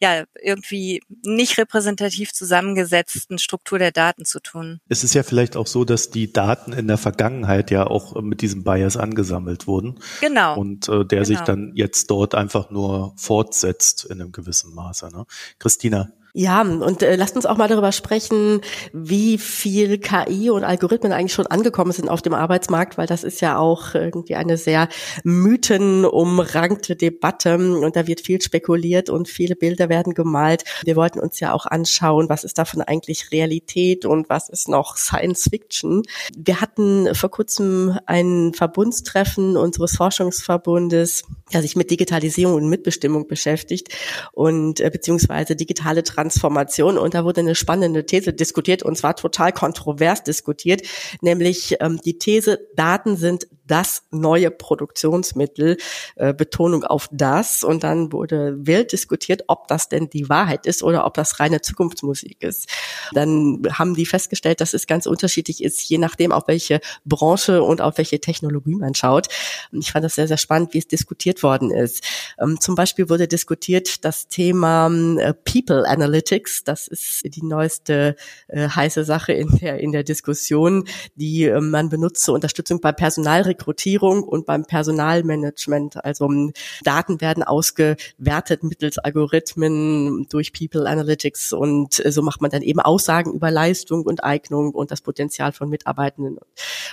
ja 0.00 0.24
irgendwie 0.42 1.02
nicht 1.22 1.58
repräsentativ 1.58 2.32
zusammengesetzten 2.32 3.38
Struktur 3.38 3.78
der 3.78 3.92
Daten 3.92 4.24
zu 4.24 4.40
tun. 4.40 4.80
Es 4.88 5.04
ist 5.04 5.14
ja 5.14 5.22
vielleicht 5.22 5.56
auch 5.56 5.66
so, 5.66 5.84
dass 5.84 6.10
die 6.10 6.32
Daten 6.32 6.72
in 6.72 6.88
der 6.88 6.98
Vergangenheit 6.98 7.70
ja 7.70 7.86
auch 7.86 8.20
mit 8.20 8.40
diesem 8.40 8.64
Bias 8.64 8.96
angesammelt 8.96 9.66
wurden. 9.66 9.98
Genau. 10.20 10.58
Und 10.58 10.88
äh, 10.88 11.04
der 11.04 11.22
genau. 11.22 11.24
sich 11.24 11.40
dann 11.40 11.72
jetzt 11.74 12.10
dort 12.10 12.34
einfach 12.34 12.70
nur 12.70 13.12
fortsetzt 13.16 14.04
in 14.06 14.20
einem 14.20 14.32
gewissen 14.32 14.74
Maße. 14.74 15.08
Ne? 15.12 15.26
Christina. 15.58 16.10
Ja, 16.38 16.60
und 16.60 17.02
äh, 17.02 17.16
lasst 17.16 17.34
uns 17.34 17.46
auch 17.46 17.56
mal 17.56 17.66
darüber 17.66 17.92
sprechen, 17.92 18.60
wie 18.92 19.38
viel 19.38 19.96
KI 19.96 20.50
und 20.50 20.64
Algorithmen 20.64 21.12
eigentlich 21.12 21.32
schon 21.32 21.46
angekommen 21.46 21.92
sind 21.92 22.10
auf 22.10 22.20
dem 22.20 22.34
Arbeitsmarkt, 22.34 22.98
weil 22.98 23.06
das 23.06 23.24
ist 23.24 23.40
ja 23.40 23.56
auch 23.56 23.94
irgendwie 23.94 24.34
eine 24.34 24.58
sehr 24.58 24.90
mythenumrankte 25.24 26.94
Debatte 26.94 27.56
und 27.56 27.96
da 27.96 28.06
wird 28.06 28.20
viel 28.20 28.42
spekuliert 28.42 29.08
und 29.08 29.30
viele 29.30 29.56
Bilder 29.56 29.88
werden 29.88 30.12
gemalt. 30.12 30.64
Wir 30.84 30.94
wollten 30.94 31.20
uns 31.20 31.40
ja 31.40 31.54
auch 31.54 31.64
anschauen, 31.64 32.28
was 32.28 32.44
ist 32.44 32.58
davon 32.58 32.82
eigentlich 32.82 33.32
Realität 33.32 34.04
und 34.04 34.28
was 34.28 34.50
ist 34.50 34.68
noch 34.68 34.98
Science 34.98 35.48
Fiction. 35.48 36.02
Wir 36.36 36.60
hatten 36.60 37.14
vor 37.14 37.30
kurzem 37.30 37.98
ein 38.04 38.52
Verbundstreffen 38.52 39.56
unseres 39.56 39.96
Forschungsverbundes, 39.96 41.22
der 41.54 41.62
sich 41.62 41.76
mit 41.76 41.90
Digitalisierung 41.90 42.56
und 42.56 42.68
Mitbestimmung 42.68 43.26
beschäftigt 43.26 43.88
und 44.32 44.80
äh, 44.80 44.90
beziehungsweise 44.90 45.56
digitale 45.56 46.02
Trans 46.02 46.25
Datentransformation 46.26 46.98
und 46.98 47.14
da 47.14 47.24
wurde 47.24 47.40
eine 47.40 47.54
spannende 47.54 48.04
These 48.04 48.32
diskutiert 48.32 48.82
und 48.82 48.96
zwar 48.96 49.16
total 49.16 49.52
kontrovers 49.52 50.22
diskutiert, 50.22 50.82
nämlich 51.20 51.76
ähm, 51.80 52.00
die 52.04 52.18
These, 52.18 52.60
Daten 52.76 53.16
sind 53.16 53.46
das 53.66 54.02
neue 54.10 54.50
Produktionsmittel, 54.50 55.76
äh, 56.16 56.34
Betonung 56.34 56.84
auf 56.84 57.08
das. 57.12 57.64
Und 57.64 57.84
dann 57.84 58.12
wurde 58.12 58.56
wild 58.66 58.92
diskutiert, 58.92 59.44
ob 59.48 59.68
das 59.68 59.88
denn 59.88 60.08
die 60.08 60.28
Wahrheit 60.28 60.66
ist 60.66 60.82
oder 60.82 61.06
ob 61.06 61.14
das 61.14 61.40
reine 61.40 61.60
Zukunftsmusik 61.60 62.42
ist. 62.42 62.68
Dann 63.12 63.62
haben 63.72 63.94
die 63.94 64.06
festgestellt, 64.06 64.60
dass 64.60 64.74
es 64.74 64.86
ganz 64.86 65.06
unterschiedlich 65.06 65.62
ist, 65.62 65.82
je 65.88 65.98
nachdem, 65.98 66.32
auf 66.32 66.44
welche 66.46 66.80
Branche 67.04 67.62
und 67.62 67.80
auf 67.80 67.98
welche 67.98 68.20
Technologie 68.20 68.74
man 68.74 68.94
schaut. 68.94 69.28
Und 69.72 69.80
ich 69.80 69.92
fand 69.92 70.04
das 70.04 70.14
sehr, 70.14 70.28
sehr 70.28 70.38
spannend, 70.38 70.74
wie 70.74 70.78
es 70.78 70.88
diskutiert 70.88 71.42
worden 71.42 71.70
ist. 71.70 72.04
Ähm, 72.40 72.60
zum 72.60 72.74
Beispiel 72.74 73.08
wurde 73.08 73.28
diskutiert 73.28 74.04
das 74.04 74.28
Thema 74.28 74.90
äh, 75.18 75.34
People 75.34 75.88
Analytics. 75.88 76.64
Das 76.64 76.88
ist 76.88 77.22
die 77.24 77.44
neueste 77.44 78.16
äh, 78.48 78.68
heiße 78.68 79.04
Sache 79.04 79.32
in 79.32 79.48
der, 79.58 79.78
in 79.80 79.92
der 79.92 80.04
Diskussion, 80.04 80.84
die 81.14 81.44
äh, 81.44 81.60
man 81.60 81.88
benutzt 81.88 82.24
zur 82.24 82.34
Unterstützung 82.34 82.80
bei 82.80 82.92
Personalrekrutierung 82.92 83.55
Rekrutierung 83.56 84.22
und 84.22 84.46
beim 84.46 84.64
Personalmanagement. 84.64 86.04
Also 86.04 86.26
um, 86.26 86.52
Daten 86.84 87.20
werden 87.20 87.42
ausgewertet 87.42 88.62
mittels 88.62 88.98
Algorithmen 88.98 90.26
durch 90.28 90.52
People 90.52 90.88
Analytics 90.88 91.52
und 91.52 92.04
äh, 92.04 92.12
so 92.12 92.22
macht 92.22 92.40
man 92.40 92.50
dann 92.50 92.62
eben 92.62 92.80
Aussagen 92.80 93.32
über 93.32 93.50
Leistung 93.50 94.04
und 94.04 94.22
Eignung 94.22 94.72
und 94.72 94.90
das 94.90 95.00
Potenzial 95.00 95.52
von 95.52 95.68
Mitarbeitenden. 95.68 96.38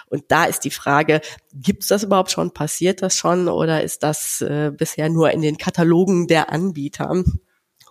Und 0.10 0.24
da 0.30 0.46
ist 0.46 0.62
die 0.62 0.72
Frage, 0.72 1.22
gibt 1.54 1.84
es 1.84 1.90
das 1.90 2.04
überhaupt 2.04 2.32
schon? 2.32 2.52
Passiert 2.52 3.02
das 3.02 3.16
schon 3.16 3.48
oder 3.48 3.84
ist 3.84 4.04
das 4.04 4.42
äh, 4.42 4.72
bisher 4.76 5.10
nur 5.10 5.32
in 5.32 5.42
den 5.42 5.58
Katalogen 5.58 6.28
der 6.28 6.52
Anbieter? 6.52 7.24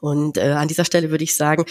Und 0.03 0.37
äh, 0.37 0.51
an 0.51 0.67
dieser 0.67 0.85
Stelle 0.85 1.13
würde 1.13 1.23
ich 1.23 1.37
sagen, 1.37 1.65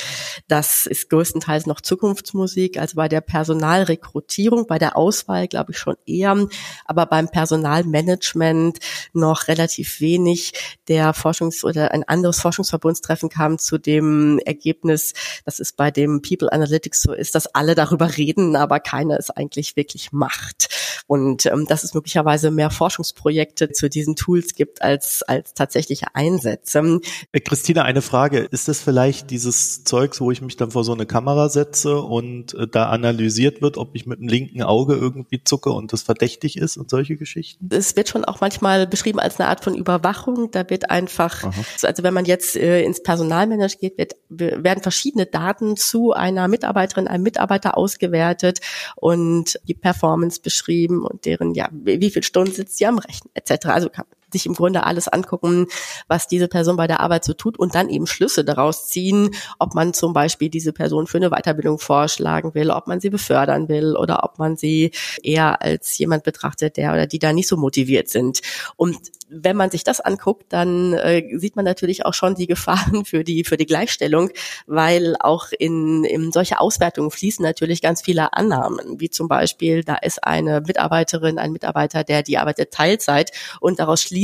das 0.47 0.85
ist 0.85 1.09
größtenteils 1.09 1.65
noch 1.65 1.81
Zukunftsmusik. 1.81 2.77
Also 2.79 2.95
bei 2.95 3.09
der 3.09 3.19
Personalrekrutierung, 3.19 4.67
bei 4.67 4.79
der 4.79 4.95
Auswahl 4.95 5.49
glaube 5.49 5.73
ich 5.73 5.77
schon 5.77 5.97
eher, 6.05 6.47
aber 6.85 7.07
beim 7.07 7.27
Personalmanagement 7.27 8.79
noch 9.11 9.49
relativ 9.49 9.99
wenig. 9.99 10.53
Der 10.87 11.13
Forschungs- 11.13 11.65
oder 11.65 11.91
ein 11.91 12.03
anderes 12.07 12.39
Forschungsverbundstreffen 12.39 13.27
kam 13.27 13.57
zu 13.57 13.77
dem 13.77 14.39
Ergebnis, 14.45 15.11
dass 15.43 15.59
es 15.59 15.73
bei 15.73 15.91
dem 15.91 16.21
People 16.21 16.53
Analytics 16.53 17.01
so 17.01 17.11
ist, 17.11 17.35
dass 17.35 17.47
alle 17.47 17.75
darüber 17.75 18.15
reden, 18.15 18.55
aber 18.55 18.79
keiner 18.79 19.19
es 19.19 19.29
eigentlich 19.29 19.75
wirklich 19.75 20.13
macht. 20.13 20.69
Und 21.05 21.45
ähm, 21.47 21.65
dass 21.67 21.83
es 21.83 21.93
möglicherweise 21.93 22.49
mehr 22.49 22.69
Forschungsprojekte 22.69 23.71
zu 23.71 23.89
diesen 23.89 24.15
Tools 24.15 24.55
gibt 24.55 24.81
als, 24.81 25.21
als 25.23 25.53
tatsächliche 25.53 26.15
Einsätze. 26.15 27.01
Äh, 27.33 27.41
Christina, 27.41 27.83
eine 27.83 28.01
Frage 28.01 28.20
Frage, 28.21 28.47
ist 28.51 28.67
das 28.67 28.79
vielleicht 28.79 29.31
dieses 29.31 29.83
Zeugs, 29.83 30.21
wo 30.21 30.29
ich 30.29 30.43
mich 30.43 30.55
dann 30.55 30.69
vor 30.69 30.83
so 30.83 30.93
eine 30.93 31.07
Kamera 31.07 31.49
setze 31.49 31.97
und 31.97 32.53
äh, 32.53 32.67
da 32.67 32.89
analysiert 32.89 33.63
wird, 33.63 33.77
ob 33.77 33.95
ich 33.95 34.05
mit 34.05 34.19
dem 34.19 34.27
linken 34.27 34.61
Auge 34.61 34.93
irgendwie 34.93 35.43
zucke 35.43 35.71
und 35.71 35.91
das 35.91 36.03
verdächtig 36.03 36.55
ist 36.55 36.77
und 36.77 36.87
solche 36.91 37.17
Geschichten? 37.17 37.67
Es 37.71 37.95
wird 37.95 38.09
schon 38.09 38.23
auch 38.23 38.39
manchmal 38.39 38.85
beschrieben 38.85 39.19
als 39.19 39.39
eine 39.39 39.49
Art 39.49 39.63
von 39.63 39.73
Überwachung. 39.73 40.51
Da 40.51 40.69
wird 40.69 40.91
einfach, 40.91 41.45
Aha. 41.45 41.63
also 41.81 42.03
wenn 42.03 42.13
man 42.13 42.25
jetzt 42.25 42.55
äh, 42.55 42.83
ins 42.83 43.01
Personalmanager 43.01 43.79
geht, 43.79 43.97
wird, 43.97 44.13
werden 44.29 44.83
verschiedene 44.83 45.25
Daten 45.25 45.75
zu 45.75 46.13
einer 46.13 46.47
Mitarbeiterin, 46.47 47.07
einem 47.07 47.23
Mitarbeiter 47.23 47.75
ausgewertet 47.75 48.59
und 48.97 49.59
die 49.67 49.73
Performance 49.73 50.41
beschrieben 50.41 51.03
und 51.07 51.25
deren, 51.25 51.55
ja, 51.55 51.69
wie 51.71 52.11
viel 52.11 52.21
Stunden 52.21 52.53
sitzt 52.53 52.77
sie 52.77 52.85
am 52.85 52.99
Rechnen 52.99 53.31
etc. 53.33 53.65
Also 53.65 53.89
kann, 53.89 54.05
sich 54.31 54.45
im 54.45 54.53
Grunde 54.53 54.83
alles 54.83 55.07
angucken, 55.07 55.67
was 56.07 56.27
diese 56.27 56.47
Person 56.47 56.77
bei 56.77 56.87
der 56.87 56.99
Arbeit 56.99 57.23
so 57.23 57.33
tut 57.33 57.57
und 57.57 57.75
dann 57.75 57.89
eben 57.89 58.07
Schlüsse 58.07 58.43
daraus 58.43 58.87
ziehen, 58.87 59.31
ob 59.59 59.75
man 59.75 59.93
zum 59.93 60.13
Beispiel 60.13 60.49
diese 60.49 60.73
Person 60.73 61.07
für 61.07 61.17
eine 61.17 61.29
Weiterbildung 61.29 61.79
vorschlagen 61.79 62.53
will, 62.53 62.71
ob 62.71 62.87
man 62.87 62.99
sie 62.99 63.09
befördern 63.09 63.69
will 63.69 63.95
oder 63.95 64.23
ob 64.23 64.39
man 64.39 64.57
sie 64.57 64.91
eher 65.23 65.61
als 65.61 65.97
jemand 65.97 66.23
betrachtet, 66.23 66.77
der 66.77 66.93
oder 66.93 67.07
die 67.07 67.19
da 67.19 67.33
nicht 67.33 67.47
so 67.47 67.57
motiviert 67.57 68.09
sind. 68.09 68.41
Und 68.75 68.97
wenn 69.31 69.55
man 69.55 69.71
sich 69.71 69.85
das 69.85 70.01
anguckt, 70.01 70.45
dann 70.49 70.93
äh, 70.93 71.23
sieht 71.37 71.55
man 71.55 71.63
natürlich 71.63 72.05
auch 72.05 72.13
schon 72.13 72.35
die 72.35 72.47
Gefahren 72.47 73.05
für 73.05 73.23
die 73.23 73.43
für 73.43 73.57
die 73.57 73.65
Gleichstellung, 73.65 74.29
weil 74.67 75.15
auch 75.19 75.47
in, 75.57 76.03
in 76.03 76.31
solche 76.31 76.59
Auswertungen 76.59 77.11
fließen 77.11 77.43
natürlich 77.43 77.81
ganz 77.81 78.01
viele 78.01 78.33
Annahmen, 78.33 78.99
wie 78.99 79.09
zum 79.09 79.27
Beispiel, 79.27 79.83
da 79.83 79.95
ist 79.95 80.23
eine 80.23 80.61
Mitarbeiterin, 80.61 81.39
ein 81.39 81.51
Mitarbeiter, 81.51 82.03
der 82.03 82.23
die 82.23 82.37
arbeitet 82.37 82.71
Teilzeit 82.71 83.31
und 83.61 83.79
daraus 83.79 84.01
schließt 84.01 84.20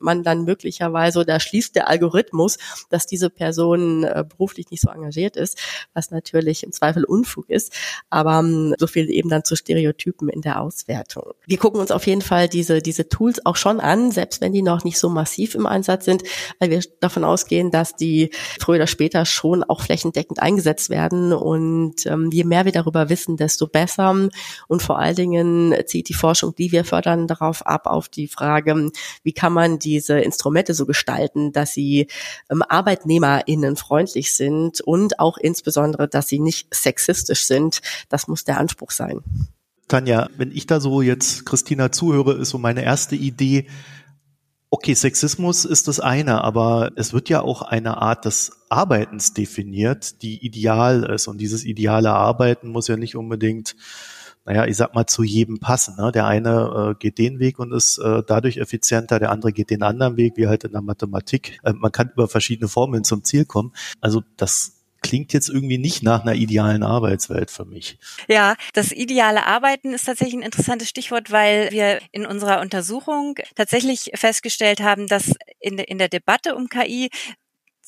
man 0.00 0.22
dann 0.22 0.44
möglicherweise 0.44 1.20
oder 1.20 1.40
schließt 1.40 1.74
der 1.76 1.88
Algorithmus, 1.88 2.58
dass 2.90 3.06
diese 3.06 3.30
Person 3.30 4.04
äh, 4.04 4.24
beruflich 4.28 4.70
nicht 4.70 4.80
so 4.80 4.90
engagiert 4.90 5.36
ist, 5.36 5.58
was 5.94 6.10
natürlich 6.10 6.62
im 6.62 6.72
Zweifel 6.72 7.04
Unfug 7.04 7.48
ist, 7.50 7.72
aber 8.10 8.38
ähm, 8.40 8.74
so 8.78 8.86
viel 8.86 9.10
eben 9.10 9.28
dann 9.28 9.44
zu 9.44 9.56
Stereotypen 9.56 10.28
in 10.28 10.42
der 10.42 10.60
Auswertung. 10.60 11.32
Wir 11.46 11.58
gucken 11.58 11.80
uns 11.80 11.90
auf 11.90 12.06
jeden 12.06 12.22
Fall 12.22 12.48
diese 12.48 12.80
diese 12.80 13.08
Tools 13.08 13.44
auch 13.44 13.56
schon 13.56 13.80
an, 13.80 14.10
selbst 14.10 14.40
wenn 14.40 14.52
die 14.52 14.62
noch 14.62 14.84
nicht 14.84 14.98
so 14.98 15.08
massiv 15.08 15.54
im 15.54 15.66
Einsatz 15.66 16.04
sind, 16.04 16.22
weil 16.58 16.70
wir 16.70 16.80
davon 17.00 17.24
ausgehen, 17.24 17.70
dass 17.70 17.96
die 17.96 18.30
früher 18.60 18.76
oder 18.76 18.86
später 18.86 19.24
schon 19.26 19.64
auch 19.64 19.82
flächendeckend 19.82 20.40
eingesetzt 20.40 20.90
werden. 20.90 21.32
Und 21.32 22.06
ähm, 22.06 22.30
je 22.32 22.44
mehr 22.44 22.64
wir 22.64 22.72
darüber 22.72 23.08
wissen, 23.08 23.36
desto 23.36 23.66
besser. 23.66 24.28
Und 24.68 24.82
vor 24.82 24.98
allen 24.98 25.16
Dingen 25.16 25.74
zieht 25.86 26.08
die 26.08 26.14
Forschung, 26.14 26.54
die 26.54 26.72
wir 26.72 26.84
fördern, 26.84 27.26
darauf 27.26 27.66
ab, 27.66 27.86
auf 27.86 28.08
die 28.08 28.28
Frage, 28.28 28.90
wie 29.28 29.34
kann 29.34 29.52
man 29.52 29.78
diese 29.78 30.20
Instrumente 30.20 30.72
so 30.72 30.86
gestalten, 30.86 31.52
dass 31.52 31.74
sie 31.74 32.06
ähm, 32.50 32.62
ArbeitnehmerInnen 32.66 33.76
freundlich 33.76 34.34
sind 34.34 34.80
und 34.80 35.20
auch 35.20 35.36
insbesondere, 35.36 36.08
dass 36.08 36.28
sie 36.28 36.38
nicht 36.38 36.74
sexistisch 36.74 37.44
sind. 37.44 37.82
Das 38.08 38.26
muss 38.26 38.44
der 38.44 38.58
Anspruch 38.58 38.90
sein. 38.90 39.20
Tanja, 39.86 40.30
wenn 40.38 40.50
ich 40.50 40.66
da 40.66 40.80
so 40.80 41.02
jetzt 41.02 41.44
Christina 41.44 41.92
zuhöre, 41.92 42.38
ist 42.38 42.48
so 42.48 42.56
meine 42.56 42.82
erste 42.82 43.16
Idee, 43.16 43.66
Okay, 44.70 44.92
Sexismus 44.92 45.64
ist 45.64 45.88
das 45.88 45.98
eine, 45.98 46.44
aber 46.44 46.92
es 46.96 47.14
wird 47.14 47.30
ja 47.30 47.40
auch 47.40 47.62
eine 47.62 48.02
Art 48.02 48.26
des 48.26 48.52
Arbeitens 48.68 49.32
definiert, 49.32 50.20
die 50.20 50.44
ideal 50.44 51.04
ist. 51.04 51.26
Und 51.26 51.38
dieses 51.38 51.64
ideale 51.64 52.12
Arbeiten 52.12 52.68
muss 52.68 52.86
ja 52.86 52.98
nicht 52.98 53.16
unbedingt, 53.16 53.76
naja, 54.48 54.64
ich 54.64 54.78
sag 54.78 54.94
mal, 54.94 55.06
zu 55.06 55.22
jedem 55.22 55.60
passen. 55.60 55.96
Ne? 55.98 56.10
Der 56.10 56.26
eine 56.26 56.92
äh, 56.92 56.98
geht 56.98 57.18
den 57.18 57.38
Weg 57.38 57.58
und 57.58 57.70
ist 57.72 57.98
äh, 57.98 58.22
dadurch 58.26 58.56
effizienter, 58.56 59.18
der 59.18 59.30
andere 59.30 59.52
geht 59.52 59.68
den 59.68 59.82
anderen 59.82 60.16
Weg, 60.16 60.38
wie 60.38 60.46
halt 60.46 60.64
in 60.64 60.72
der 60.72 60.80
Mathematik. 60.80 61.60
Äh, 61.64 61.74
man 61.74 61.92
kann 61.92 62.10
über 62.14 62.28
verschiedene 62.28 62.66
Formeln 62.66 63.04
zum 63.04 63.24
Ziel 63.24 63.44
kommen. 63.44 63.74
Also 64.00 64.22
das 64.38 64.78
klingt 65.02 65.34
jetzt 65.34 65.50
irgendwie 65.50 65.76
nicht 65.76 66.02
nach 66.02 66.22
einer 66.22 66.34
idealen 66.34 66.82
Arbeitswelt 66.82 67.50
für 67.50 67.66
mich. 67.66 67.98
Ja, 68.26 68.56
das 68.72 68.90
ideale 68.90 69.46
Arbeiten 69.46 69.92
ist 69.92 70.06
tatsächlich 70.06 70.36
ein 70.36 70.42
interessantes 70.42 70.88
Stichwort, 70.88 71.30
weil 71.30 71.70
wir 71.70 72.00
in 72.10 72.24
unserer 72.24 72.60
Untersuchung 72.62 73.36
tatsächlich 73.54 74.12
festgestellt 74.14 74.80
haben, 74.80 75.08
dass 75.08 75.34
in, 75.60 75.78
in 75.78 75.98
der 75.98 76.08
Debatte 76.08 76.56
um 76.56 76.68
KI 76.68 77.10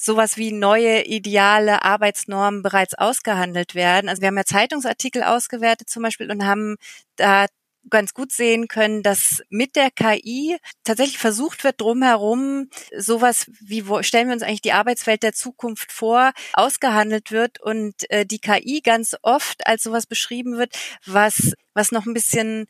sowas 0.03 0.37
wie 0.39 0.53
neue 0.53 1.03
ideale 1.05 1.85
Arbeitsnormen 1.85 2.63
bereits 2.63 2.95
ausgehandelt 2.95 3.75
werden. 3.75 4.09
Also 4.09 4.23
wir 4.23 4.29
haben 4.29 4.37
ja 4.39 4.45
Zeitungsartikel 4.45 5.23
ausgewertet 5.23 5.91
zum 5.91 6.03
Beispiel 6.03 6.31
und 6.31 6.45
haben 6.45 6.77
da 7.17 7.47
ganz 7.89 8.15
gut 8.15 8.33
sehen 8.33 8.69
können, 8.69 9.03
dass 9.03 9.43
mit 9.49 9.77
der 9.77 9.91
KI 9.91 10.59
tatsächlich 10.85 11.19
versucht 11.19 11.65
wird, 11.65 11.81
drumherum 11.81 12.69
sowas 12.97 13.47
wie, 13.61 13.89
wo 13.89 14.03
stellen 14.03 14.29
wir 14.29 14.35
uns 14.35 14.43
eigentlich 14.43 14.63
die 14.63 14.73
Arbeitswelt 14.73 15.23
der 15.23 15.33
Zukunft 15.33 15.93
vor, 15.93 16.33
ausgehandelt 16.53 17.31
wird 17.31 17.61
und 17.61 17.95
äh, 18.11 18.27
die 18.27 18.41
KI 18.41 18.81
ganz 18.83 19.17
oft 19.23 19.67
als 19.67 19.83
sowas 19.83 20.07
beschrieben 20.07 20.59
wird, 20.59 20.77
was 21.07 21.55
was 21.73 21.93
noch 21.93 22.07
ein 22.07 22.15
bisschen 22.15 22.67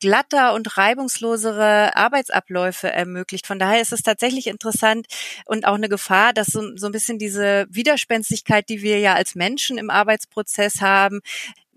glatter 0.00 0.54
und 0.54 0.76
reibungslosere 0.76 1.96
Arbeitsabläufe 1.96 2.90
ermöglicht. 2.90 3.46
Von 3.46 3.58
daher 3.58 3.82
ist 3.82 3.92
es 3.92 4.02
tatsächlich 4.02 4.46
interessant 4.46 5.06
und 5.44 5.66
auch 5.66 5.74
eine 5.74 5.88
Gefahr, 5.88 6.32
dass 6.32 6.46
so, 6.46 6.62
so 6.76 6.86
ein 6.86 6.92
bisschen 6.92 7.18
diese 7.18 7.66
Widerspenstigkeit, 7.68 8.68
die 8.68 8.82
wir 8.82 9.00
ja 9.00 9.14
als 9.14 9.34
Menschen 9.34 9.76
im 9.76 9.90
Arbeitsprozess 9.90 10.80
haben, 10.80 11.20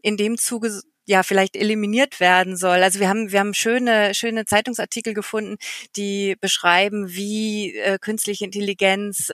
in 0.01 0.17
dem 0.17 0.37
Zuge 0.37 0.81
ja 1.07 1.23
vielleicht 1.23 1.55
eliminiert 1.55 2.19
werden 2.19 2.57
soll. 2.57 2.83
Also 2.83 2.99
wir 2.99 3.09
haben 3.09 3.31
wir 3.31 3.39
haben 3.39 3.53
schöne 3.53 4.13
schöne 4.13 4.45
Zeitungsartikel 4.45 5.13
gefunden, 5.13 5.57
die 5.95 6.35
beschreiben, 6.39 7.09
wie 7.09 7.75
äh, 7.77 7.97
künstliche 7.99 8.45
Intelligenz 8.45 9.31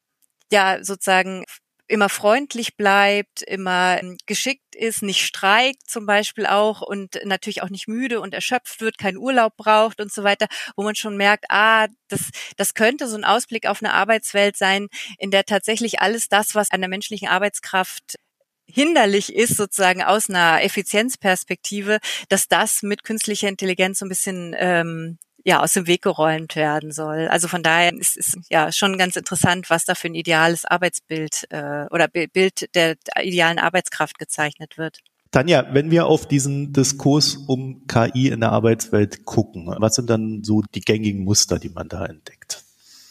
ja 0.52 0.84
sozusagen 0.84 1.44
immer 1.88 2.10
freundlich 2.10 2.78
bleibt, 2.78 3.42
immer 3.44 4.00
ähm, 4.02 4.18
geschickt 4.26 4.76
ist, 4.76 5.04
nicht 5.04 5.26
streikt 5.26 5.90
zum 5.90 6.06
Beispiel 6.06 6.46
auch 6.48 6.82
und 6.82 7.20
natürlich 7.26 7.62
auch 7.62 7.70
nicht 7.70 7.88
müde 7.88 8.22
und 8.22 8.34
erschöpft 8.34 8.82
wird, 8.82 8.98
keinen 8.98 9.18
Urlaub 9.18 9.56
braucht 9.58 10.00
und 10.00 10.12
so 10.12 10.24
weiter, 10.24 10.48
wo 10.76 10.84
man 10.84 10.96
schon 10.96 11.18
merkt, 11.18 11.46
ah, 11.50 11.88
das, 12.08 12.30
das 12.58 12.74
könnte 12.74 13.08
so 13.08 13.16
ein 13.18 13.26
Ausblick 13.26 13.68
auf 13.68 13.84
eine 13.84 13.94
Arbeitswelt 13.94 14.58
sein, 14.58 14.88
in 15.20 15.30
der 15.30 15.44
tatsächlich 15.46 16.00
alles 16.00 16.30
das, 16.30 16.56
was 16.56 16.72
an 16.72 16.82
der 16.82 16.90
menschlichen 16.90 17.28
Arbeitskraft 17.28 18.16
hinderlich 18.66 19.34
ist, 19.34 19.58
sozusagen 19.58 20.02
aus 20.02 20.30
einer 20.30 20.64
Effizienzperspektive, 20.64 22.00
dass 22.30 22.48
das 22.48 22.84
mit 22.84 23.04
künstlicher 23.04 23.48
Intelligenz 23.48 24.00
so 24.00 24.06
ein 24.06 24.10
bisschen 24.10 24.56
ähm, 24.58 25.18
ja 25.44 25.62
aus 25.62 25.74
dem 25.74 25.88
Weg 25.88 26.02
geräumt 26.02 26.56
werden 26.56 26.92
soll. 26.92 27.28
Also 27.28 27.48
von 27.48 27.64
daher 27.64 27.94
ist 27.94 28.18
es 28.18 28.38
ja 28.50 28.72
schon 28.72 28.98
ganz 28.98 29.16
interessant, 29.16 29.70
was 29.70 29.86
da 29.86 29.96
für 29.96 30.08
ein 30.08 30.16
ideales 30.16 30.66
Arbeitsbild 30.66 31.48
äh, 31.50 31.86
oder 31.92 32.08
Bild 32.08 32.74
der 32.76 32.96
idealen 33.22 33.60
Arbeitskraft 33.60 34.18
gezeichnet 34.18 34.78
wird. 34.78 35.00
Tanja, 35.32 35.74
wenn 35.74 35.90
wir 35.90 36.06
auf 36.06 36.28
diesen 36.28 36.74
Diskurs 36.74 37.36
um 37.36 37.88
KI 37.88 38.28
in 38.28 38.42
der 38.42 38.52
Arbeitswelt 38.52 39.26
gucken, 39.26 39.66
was 39.80 39.96
sind 39.96 40.10
dann 40.10 40.44
so 40.44 40.62
die 40.76 40.82
gängigen 40.82 41.24
Muster, 41.24 41.58
die 41.58 41.70
man 41.70 41.90
da 41.90 42.06
entdeckt? 42.06 42.64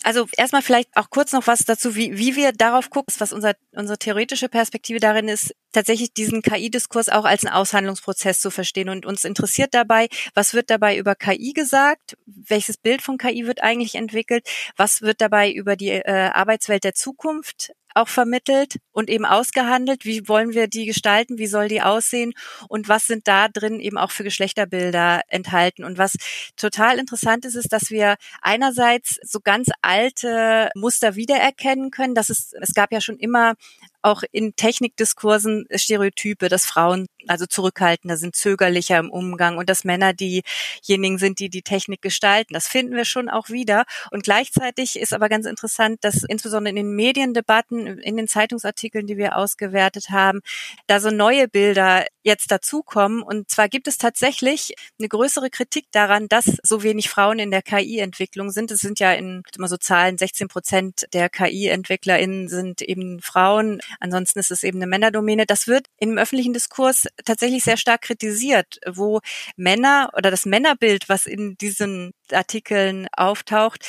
Also 0.03 0.27
erstmal 0.37 0.63
vielleicht 0.63 0.97
auch 0.97 1.11
kurz 1.11 1.33
noch 1.33 1.47
was 1.47 1.65
dazu, 1.65 1.95
wie, 1.95 2.19
wie 2.19 2.37
wir 2.37 2.53
darauf 2.53 2.91
gucken, 2.91 3.15
was 3.19 3.33
unser, 3.33 3.55
unsere 3.73 3.99
theoretische 3.99 4.49
Perspektive 4.49 4.99
darin 4.99 5.29
ist, 5.29 5.55
tatsächlich 5.73 6.13
diesen 6.13 6.43
KI-Diskurs 6.43 7.09
auch 7.09 7.25
als 7.25 7.45
einen 7.45 7.55
Aushandlungsprozess 7.55 8.41
zu 8.41 8.51
verstehen. 8.51 8.89
Und 8.89 9.07
uns 9.07 9.25
interessiert 9.25 9.75
dabei, 9.75 10.09
was 10.35 10.55
wird 10.55 10.71
dabei 10.71 10.97
über 10.97 11.15
KI 11.15 11.53
gesagt? 11.53 12.17
Welches 12.27 12.77
Bild 12.77 13.03
von 13.03 13.19
KI 13.19 13.47
wird 13.47 13.63
eigentlich 13.63 13.95
entwickelt? 13.95 14.49
Was 14.77 15.03
wird 15.03 15.21
dabei 15.21 15.53
über 15.53 15.77
die 15.77 15.91
äh, 15.91 16.31
Arbeitswelt 16.33 16.85
der 16.85 16.95
Zukunft 16.95 17.73
auch 17.95 18.09
vermittelt 18.09 18.77
und 18.93 19.11
eben 19.11 19.25
ausgehandelt. 19.25 20.05
Wie 20.05 20.29
wollen 20.29 20.53
wir 20.55 20.69
die 20.69 20.87
gestalten? 20.87 21.39
Wie 21.39 21.47
soll 21.47 21.69
die 21.69 21.83
aussehen? 21.83 22.33
Und 22.69 22.89
was 22.89 23.07
sind 23.07 23.29
da 23.29 23.49
drin 23.49 23.81
eben 23.81 23.99
auch 23.99 24.11
für 24.11 24.25
Geschlechterbilder 24.25 25.23
enthalten? 25.29 25.85
Und 25.85 25.99
was 25.99 26.17
total 26.57 26.99
interessant 26.99 27.45
ist, 27.45 27.55
ist, 27.55 27.73
dass 27.73 27.91
wir 27.91 28.17
einerseits 28.41 29.19
so 29.23 29.41
ganz 29.41 29.69
alte 29.83 30.71
Muster 30.75 31.17
wiedererkennen 31.17 31.91
können. 31.91 32.15
Das 32.15 32.31
ist, 32.31 32.55
es 32.61 32.75
gab 32.75 32.93
ja 32.93 33.01
schon 33.01 33.19
immer 33.19 33.55
auch 34.03 34.23
in 34.33 34.55
Technikdiskursen 34.57 35.67
Stereotype, 35.75 36.49
dass 36.49 36.65
Frauen 36.65 37.07
also 37.29 37.47
zurückhaltender 37.47 38.17
sind, 38.17 38.37
zögerlicher 38.37 38.99
im 38.99 39.11
Umgang 39.11 39.57
und 39.57 39.69
dass 39.69 39.85
Männer 39.85 40.13
diejenigen 40.13 41.19
sind, 41.19 41.39
die 41.39 41.49
die 41.49 41.63
Technik 41.63 42.03
gestalten. 42.03 42.55
Das 42.55 42.69
finden 42.69 42.97
wir 42.97 43.05
schon 43.05 43.29
auch 43.29 43.49
wieder. 43.49 43.85
Und 44.11 44.25
gleichzeitig 44.25 44.99
ist 44.99 45.13
aber 45.13 45.29
ganz 45.29 45.47
interessant, 45.47 45.99
dass 46.03 46.23
insbesondere 46.25 46.71
in 46.71 46.77
den 46.77 46.95
Mediendebatten, 46.95 47.99
in 47.99 48.17
den 48.17 48.29
Zeitungsartikeln, 48.29 49.07
die 49.07 49.17
wir 49.17 49.37
ausgewertet 49.37 50.11
haben, 50.11 50.41
da 50.87 51.01
so 51.01 51.11
neue 51.11 51.49
Bilder 51.49 52.07
jetzt 52.23 52.51
dazukommen. 52.51 53.23
Und 53.23 53.51
zwar 53.51 53.69
gibt 53.69 53.89
es 53.89 53.99
tatsächlich 53.99 54.75
eine 54.99 55.09
größere 55.09 55.51
Kritik 55.51 55.87
daran, 55.93 56.29
dass 56.29 56.47
so 56.63 56.83
wenig 56.83 57.09
Frauen 57.09 57.39
in 57.39 57.51
der 57.51 57.63
KI-Entwicklung 57.63 58.51
sind. 58.51 58.71
Es 58.71 58.81
sind 58.81 59.01
ja 59.01 59.13
in 59.13 59.43
immer 59.57 59.69
so 59.69 59.77
Zahlen, 59.77 60.19
16 60.19 60.49
Prozent 60.49 61.07
der 61.13 61.29
KI-EntwicklerInnen 61.29 62.49
sind 62.49 62.83
eben 62.83 63.21
Frauen. 63.21 63.81
Ansonsten 64.01 64.39
ist 64.39 64.51
es 64.51 64.63
eben 64.63 64.79
eine 64.79 64.87
Männerdomäne. 64.87 65.47
Das 65.47 65.67
wird 65.67 65.87
im 65.99 66.19
öffentlichen 66.19 66.53
Diskurs 66.53 67.07
tatsächlich 67.25 67.65
sehr 67.65 67.77
stark 67.77 68.03
kritisiert, 68.03 68.79
wo 68.87 69.21
Männer 69.57 70.11
oder 70.17 70.31
das 70.31 70.47
Männerbild, 70.47 71.09
was 71.09 71.27
in 71.27 71.57
diesen 71.57 72.13
Artikeln 72.31 73.09
auftaucht, 73.17 73.87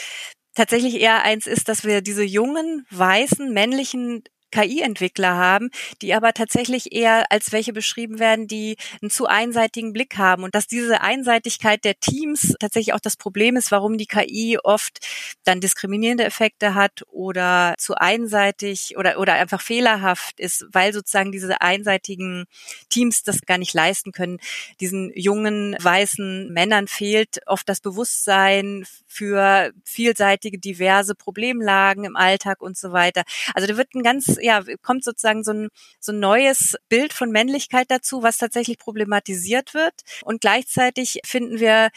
tatsächlich 0.56 1.00
eher 1.02 1.24
eins 1.24 1.48
ist, 1.48 1.70
dass 1.70 1.84
wir 1.84 2.02
diese 2.02 2.24
jungen, 2.24 2.86
weißen, 2.92 3.52
männlichen 3.52 4.24
KI-Entwickler 4.54 5.36
haben, 5.36 5.70
die 6.02 6.14
aber 6.14 6.34
tatsächlich 6.34 6.94
eher 6.94 7.32
als 7.32 7.52
welche 7.52 7.74
beschrieben 7.74 8.20
werden, 8.20 8.48
die 8.48 8.78
einen 9.02 9.10
zu 9.10 9.26
einseitigen 9.26 9.94
Blick 9.94 10.18
haben 10.18 10.44
und 10.44 10.54
dass 10.54 10.68
diese 10.68 11.02
Einseitigkeit 11.02 11.84
der 11.84 12.00
Teams 12.00 12.54
tatsächlich 12.60 12.94
auch 12.94 13.00
das 13.00 13.18
Problem 13.18 13.56
ist, 13.56 13.72
warum 13.72 13.98
die 13.98 14.06
KI 14.06 14.60
oft 14.64 15.00
dann 15.44 15.60
diskriminierende 15.60 16.24
Effekte 16.24 16.76
hat 16.76 17.04
oder 17.10 17.74
zu 17.80 17.96
einseitig 17.96 18.96
oder, 18.98 19.20
oder 19.20 19.34
einfach 19.34 19.62
fehlerhaft 19.62 20.40
ist, 20.40 20.66
weil 20.72 20.94
sozusagen 20.94 21.32
diese 21.32 21.62
einseitigen 21.62 22.46
Teams 22.90 23.24
das 23.24 23.42
gar 23.42 23.58
nicht 23.58 23.74
leisten 23.74 24.12
können. 24.12 24.40
Diesen 24.80 25.12
jungen, 25.16 25.76
weißen 25.82 26.54
Männern 26.54 26.88
fehlt 26.88 27.40
oft 27.48 27.68
das 27.68 27.82
Bewusstsein 27.82 28.86
für 29.08 29.72
vielseitige, 29.84 30.60
diverse 30.60 31.16
Problemlagen 31.16 32.04
im 32.04 32.16
Alltag 32.16 32.62
und 32.62 32.78
so 32.78 32.92
weiter. 32.92 33.24
Also 33.56 33.68
da 33.68 33.78
wird 33.78 33.96
ein 33.96 34.04
ganz 34.04 34.38
ja, 34.44 34.64
kommt 34.82 35.04
sozusagen 35.04 35.44
so 35.44 35.52
ein, 35.52 35.70
so 36.00 36.12
ein 36.12 36.20
neues 36.20 36.76
Bild 36.90 37.14
von 37.14 37.32
Männlichkeit 37.32 37.90
dazu, 37.90 38.24
was 38.24 38.38
tatsächlich 38.38 38.78
problematisiert 38.78 39.74
wird. 39.74 39.94
Und 40.24 40.42
gleichzeitig 40.42 41.22
finden 41.26 41.60
wir 41.60 41.90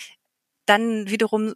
dann 0.67 1.09
wiederum 1.11 1.55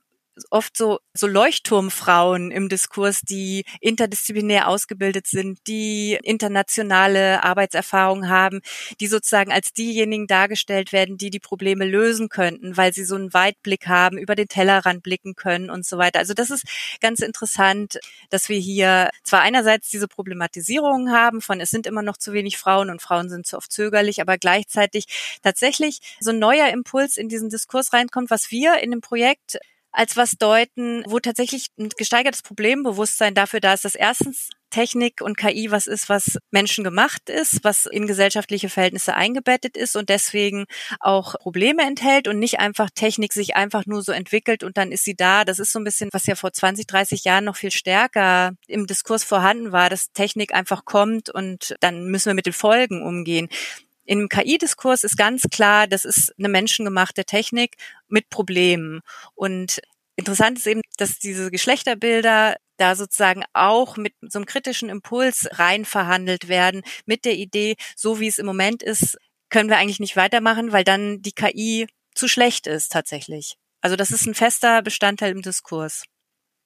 oft 0.51 0.77
so, 0.77 1.01
so 1.15 1.27
Leuchtturmfrauen 1.27 2.51
im 2.51 2.69
Diskurs, 2.69 3.21
die 3.21 3.65
interdisziplinär 3.81 4.69
ausgebildet 4.69 5.27
sind, 5.27 5.59
die 5.67 6.19
internationale 6.23 7.43
Arbeitserfahrung 7.45 8.29
haben, 8.29 8.61
die 9.01 9.07
sozusagen 9.07 9.53
als 9.53 9.73
diejenigen 9.73 10.27
dargestellt 10.27 10.93
werden, 10.93 11.17
die 11.19 11.31
die 11.31 11.41
Probleme 11.41 11.85
lösen 11.85 12.29
könnten, 12.29 12.77
weil 12.77 12.93
sie 12.93 13.05
so 13.05 13.15
einen 13.15 13.33
Weitblick 13.35 13.87
haben, 13.87 14.19
über 14.19 14.35
den 14.35 14.49
Tellerrand 14.49 15.03
blicken 15.03 15.35
können 15.35 15.71
und 15.71 15.87
so 15.87 15.99
weiter. 15.99 16.19
Also 16.19 16.35
das 16.35 16.51
ist 16.51 16.65
ganz 17.01 17.21
interessant, 17.21 17.99
dass 18.31 18.49
wir 18.49 18.59
hier 18.59 19.11
zwar 19.23 19.41
einerseits 19.43 19.91
diese 19.91 20.09
Problematisierung 20.09 21.11
haben 21.11 21.41
von 21.41 21.61
es 21.61 21.71
sind 21.71 21.87
immer 21.87 22.03
noch 22.03 22.17
zu 22.17 22.33
wenig 22.33 22.59
Frauen 22.59 22.91
und 22.91 23.03
Frauen 23.03 23.29
sind 23.29 23.47
zu 23.47 23.57
oft 23.57 23.73
zögerlich, 23.73 24.21
aber 24.21 24.39
gleichzeitig 24.39 25.07
tatsächlich 25.43 26.00
so 26.21 26.31
ein 26.31 26.39
neuer 26.39 26.69
Impuls 26.69 27.17
in 27.17 27.29
diesen 27.29 27.50
Diskurs 27.50 27.93
reinkommt, 27.93 28.31
was 28.31 28.50
wir 28.50 28.83
in 28.83 28.91
dem 28.91 29.00
Projekt 29.00 29.59
als 29.93 30.17
was 30.17 30.33
deuten, 30.33 31.03
wo 31.07 31.19
tatsächlich 31.19 31.69
ein 31.79 31.89
gesteigertes 31.97 32.43
Problembewusstsein 32.43 33.35
dafür 33.35 33.61
da 33.61 33.75
ist, 33.75 33.85
dass 33.85 33.95
erstens 33.95 34.50
Technik 34.71 35.21
und 35.21 35.37
KI 35.37 35.71
was 35.71 35.87
ist, 35.87 36.09
was 36.09 36.39
menschengemacht 36.50 37.29
ist, 37.29 37.65
was 37.65 37.87
in 37.87 38.07
gesellschaftliche 38.07 38.69
Verhältnisse 38.69 39.15
eingebettet 39.15 39.76
ist 39.76 39.97
und 39.97 40.09
deswegen 40.09 40.65
auch 41.00 41.35
Probleme 41.41 41.83
enthält 41.83 42.29
und 42.29 42.39
nicht 42.39 42.61
einfach 42.61 42.89
Technik 42.95 43.33
sich 43.33 43.57
einfach 43.57 43.85
nur 43.87 44.03
so 44.03 44.13
entwickelt 44.13 44.63
und 44.63 44.76
dann 44.76 44.93
ist 44.93 45.05
sie 45.05 45.17
da. 45.17 45.45
Das 45.45 45.59
ist 45.59 45.73
so 45.73 45.81
ein 45.81 45.85
bisschen, 45.85 46.09
was 46.13 46.26
ja 46.26 46.37
vor 46.37 46.53
20, 46.53 46.87
30 46.87 47.25
Jahren 47.25 47.45
noch 47.45 47.57
viel 47.57 47.73
stärker 47.73 48.53
im 48.69 48.87
Diskurs 48.87 49.25
vorhanden 49.25 49.73
war, 49.73 49.91
dass 49.91 50.13
Technik 50.13 50.55
einfach 50.55 50.85
kommt 50.85 51.31
und 51.31 51.75
dann 51.81 52.07
müssen 52.07 52.26
wir 52.31 52.35
mit 52.35 52.47
den 52.47 52.53
Folgen 52.53 53.03
umgehen. 53.03 53.49
Im 54.11 54.29
KI-Diskurs 54.29 55.05
ist 55.05 55.17
ganz 55.17 55.45
klar, 55.53 55.87
das 55.87 56.05
ist 56.05 56.35
eine 56.37 56.49
menschengemachte 56.49 57.25
Technik 57.25 57.77
mit 58.09 58.29
Problemen. 58.29 59.03
Und 59.37 59.81
interessant 60.17 60.59
ist 60.59 60.67
eben, 60.67 60.81
dass 60.97 61.21
diese 61.21 61.53
Geschlechterbilder 61.53 62.57
da 62.77 62.97
sozusagen 62.97 63.45
auch 63.53 63.97
mit 63.97 64.13
so 64.21 64.41
einem 64.41 64.47
kritischen 64.47 64.89
Impuls 64.89 65.49
rein 65.53 65.85
verhandelt 65.85 66.49
werden, 66.49 66.83
mit 67.07 67.25
der 67.25 67.35
Idee, 67.35 67.77
so 67.95 68.19
wie 68.19 68.27
es 68.27 68.39
im 68.39 68.47
Moment 68.47 68.83
ist, 68.83 69.17
können 69.49 69.71
wir 69.71 69.79
eigentlich 69.79 70.01
nicht 70.01 70.17
weitermachen, 70.17 70.73
weil 70.73 70.83
dann 70.83 71.23
die 71.23 71.31
KI 71.31 71.87
zu 72.13 72.27
schlecht 72.27 72.67
ist 72.67 72.91
tatsächlich. 72.91 73.59
Also 73.81 73.95
das 73.95 74.11
ist 74.11 74.27
ein 74.27 74.35
fester 74.35 74.83
Bestandteil 74.83 75.31
im 75.31 75.43
Diskurs. 75.43 76.03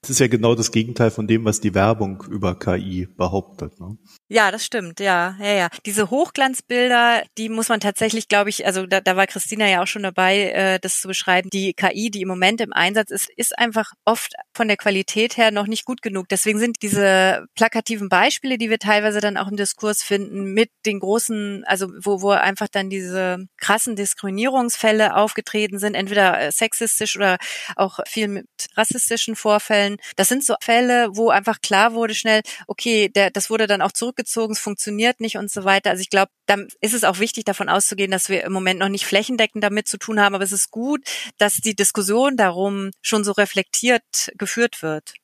Das 0.04 0.10
ist 0.10 0.18
ja 0.18 0.26
genau 0.26 0.54
das 0.54 0.70
Gegenteil 0.70 1.10
von 1.10 1.26
dem, 1.26 1.46
was 1.46 1.62
die 1.62 1.74
Werbung 1.74 2.22
über 2.28 2.58
KI 2.58 3.08
behauptet. 3.16 3.80
Ne? 3.80 3.96
Ja, 4.28 4.50
das 4.50 4.62
stimmt, 4.62 5.00
ja, 5.00 5.34
ja, 5.40 5.54
ja. 5.54 5.68
Diese 5.86 6.10
Hochglanzbilder, 6.10 7.22
die 7.38 7.48
muss 7.48 7.70
man 7.70 7.80
tatsächlich, 7.80 8.28
glaube 8.28 8.50
ich, 8.50 8.66
also 8.66 8.84
da, 8.84 9.00
da 9.00 9.16
war 9.16 9.26
Christina 9.26 9.66
ja 9.66 9.82
auch 9.82 9.86
schon 9.86 10.02
dabei, 10.02 10.50
äh, 10.50 10.78
das 10.78 11.00
zu 11.00 11.08
beschreiben. 11.08 11.48
Die 11.48 11.72
KI, 11.72 12.10
die 12.10 12.20
im 12.20 12.28
Moment 12.28 12.60
im 12.60 12.74
Einsatz 12.74 13.10
ist, 13.10 13.30
ist 13.34 13.58
einfach 13.58 13.92
oft 14.04 14.34
von 14.52 14.68
der 14.68 14.76
Qualität 14.76 15.38
her 15.38 15.50
noch 15.50 15.66
nicht 15.66 15.86
gut 15.86 16.02
genug. 16.02 16.28
Deswegen 16.28 16.58
sind 16.58 16.82
diese 16.82 17.46
plakativen 17.54 18.10
Beispiele, 18.10 18.58
die 18.58 18.68
wir 18.68 18.78
teilweise 18.78 19.22
dann 19.22 19.38
auch 19.38 19.48
im 19.48 19.56
Diskurs 19.56 20.02
finden, 20.02 20.52
mit 20.52 20.68
den 20.84 21.00
großen, 21.00 21.64
also 21.64 21.88
wo, 22.02 22.20
wo 22.20 22.28
einfach 22.28 22.68
dann 22.68 22.90
diese 22.90 23.46
krassen 23.56 23.96
Diskriminierungsfälle 23.96 25.16
aufgetreten 25.16 25.78
sind, 25.78 25.94
entweder 25.94 26.38
äh, 26.38 26.52
sexistisch 26.52 27.16
oder 27.16 27.38
auch 27.76 28.00
viel 28.06 28.28
mit 28.28 28.46
rassistischen 28.76 29.34
Vorfällen 29.34 29.93
können. 29.96 30.14
Das 30.16 30.28
sind 30.28 30.44
so 30.44 30.54
Fälle, 30.60 31.08
wo 31.12 31.30
einfach 31.30 31.60
klar 31.60 31.94
wurde 31.94 32.14
schnell, 32.14 32.42
okay, 32.66 33.08
der, 33.08 33.30
das 33.30 33.50
wurde 33.50 33.66
dann 33.66 33.82
auch 33.82 33.92
zurückgezogen, 33.92 34.52
es 34.52 34.60
funktioniert 34.60 35.20
nicht 35.20 35.36
und 35.36 35.50
so 35.50 35.64
weiter. 35.64 35.90
Also 35.90 36.00
ich 36.00 36.10
glaube, 36.10 36.30
dann 36.46 36.68
ist 36.80 36.94
es 36.94 37.04
auch 37.04 37.18
wichtig, 37.18 37.44
davon 37.44 37.68
auszugehen, 37.68 38.10
dass 38.10 38.28
wir 38.28 38.44
im 38.44 38.52
Moment 38.52 38.80
noch 38.80 38.88
nicht 38.88 39.06
flächendeckend 39.06 39.62
damit 39.62 39.88
zu 39.88 39.98
tun 39.98 40.20
haben, 40.20 40.34
aber 40.34 40.44
es 40.44 40.52
ist 40.52 40.70
gut, 40.70 41.00
dass 41.38 41.56
die 41.56 41.74
Diskussion 41.74 42.36
darum 42.36 42.90
schon 43.02 43.24
so 43.24 43.32
reflektiert 43.32 44.32
geführt 44.36 44.82
wird. 44.82 45.14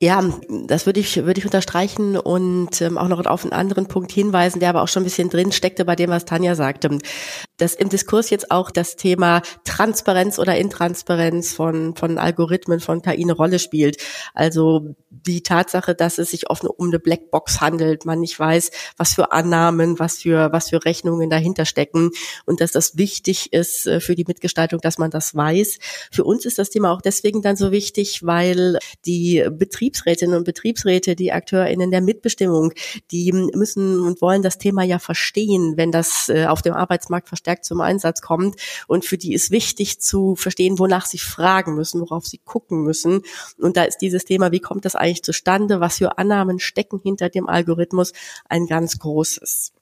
Ja, 0.00 0.22
das 0.66 0.86
würde 0.86 1.00
ich, 1.00 1.24
würde 1.24 1.38
ich 1.38 1.46
unterstreichen 1.46 2.18
und 2.18 2.82
ähm, 2.82 2.98
auch 2.98 3.08
noch 3.08 3.24
auf 3.24 3.44
einen 3.44 3.52
anderen 3.52 3.86
Punkt 3.86 4.12
hinweisen, 4.12 4.60
der 4.60 4.68
aber 4.68 4.82
auch 4.82 4.88
schon 4.88 5.02
ein 5.02 5.04
bisschen 5.04 5.30
drin 5.30 5.52
steckte 5.52 5.84
bei 5.84 5.96
dem, 5.96 6.10
was 6.10 6.24
Tanja 6.24 6.56
sagte. 6.56 6.98
Dass 7.56 7.74
im 7.74 7.88
Diskurs 7.88 8.30
jetzt 8.30 8.50
auch 8.50 8.70
das 8.70 8.96
Thema 8.96 9.42
Transparenz 9.64 10.38
oder 10.38 10.56
Intransparenz 10.56 11.52
von, 11.52 11.94
von 11.94 12.18
Algorithmen, 12.18 12.80
von 12.80 13.02
KI 13.02 13.22
eine 13.22 13.32
Rolle 13.32 13.58
spielt. 13.58 13.96
Also 14.34 14.94
die 15.10 15.42
Tatsache, 15.42 15.94
dass 15.94 16.18
es 16.18 16.30
sich 16.30 16.50
oft 16.50 16.64
um 16.64 16.88
eine 16.88 16.98
Blackbox 16.98 17.60
handelt, 17.60 18.04
man 18.04 18.20
nicht 18.20 18.38
weiß, 18.38 18.70
was 18.96 19.14
für 19.14 19.32
Annahmen, 19.32 19.98
was 19.98 20.18
für, 20.18 20.52
was 20.52 20.70
für 20.70 20.84
Rechnungen 20.84 21.30
dahinter 21.30 21.64
stecken 21.64 22.10
und 22.44 22.60
dass 22.60 22.72
das 22.72 22.96
wichtig 22.96 23.52
ist 23.52 23.86
äh, 23.86 24.00
für 24.00 24.14
die 24.14 24.24
Mitgestaltung, 24.26 24.80
dass 24.80 24.98
man 24.98 25.10
das 25.10 25.34
weiß. 25.34 25.78
Für 26.10 26.24
uns 26.24 26.44
ist 26.44 26.58
das 26.58 26.70
Thema 26.70 26.92
auch 26.92 27.00
deswegen 27.00 27.42
dann 27.42 27.56
so 27.56 27.70
wichtig, 27.70 28.24
weil 28.24 28.78
die 29.06 29.46
Betriebsrätinnen 29.50 30.36
und 30.36 30.44
Betriebsräte, 30.44 31.16
die 31.16 31.32
AkteurInnen 31.32 31.90
der 31.90 32.00
Mitbestimmung, 32.00 32.72
die 33.10 33.32
müssen 33.32 34.00
und 34.00 34.20
wollen 34.20 34.42
das 34.42 34.58
Thema 34.58 34.82
ja 34.82 34.98
verstehen, 34.98 35.74
wenn 35.76 35.92
das 35.92 36.28
äh, 36.28 36.46
auf 36.46 36.62
dem 36.62 36.74
Arbeitsmarkt 36.74 37.28
verstärkt 37.44 37.66
zum 37.66 37.82
Einsatz 37.82 38.22
kommt 38.22 38.56
und 38.86 39.04
für 39.04 39.18
die 39.18 39.34
ist 39.34 39.50
wichtig 39.50 40.00
zu 40.00 40.34
verstehen, 40.34 40.78
wonach 40.78 41.04
sie 41.04 41.18
fragen 41.18 41.74
müssen, 41.74 42.00
worauf 42.00 42.24
sie 42.26 42.38
gucken 42.38 42.82
müssen. 42.82 43.22
Und 43.58 43.76
da 43.76 43.84
ist 43.84 43.98
dieses 43.98 44.24
Thema, 44.24 44.50
wie 44.50 44.60
kommt 44.60 44.86
das 44.86 44.96
eigentlich 44.96 45.22
zustande, 45.22 45.80
was 45.80 45.98
für 45.98 46.16
Annahmen 46.16 46.58
stecken 46.58 47.00
hinter 47.02 47.28
dem 47.28 47.46
Algorithmus, 47.46 48.12
ein 48.48 48.66
ganz 48.66 48.98
großes. 48.98 49.72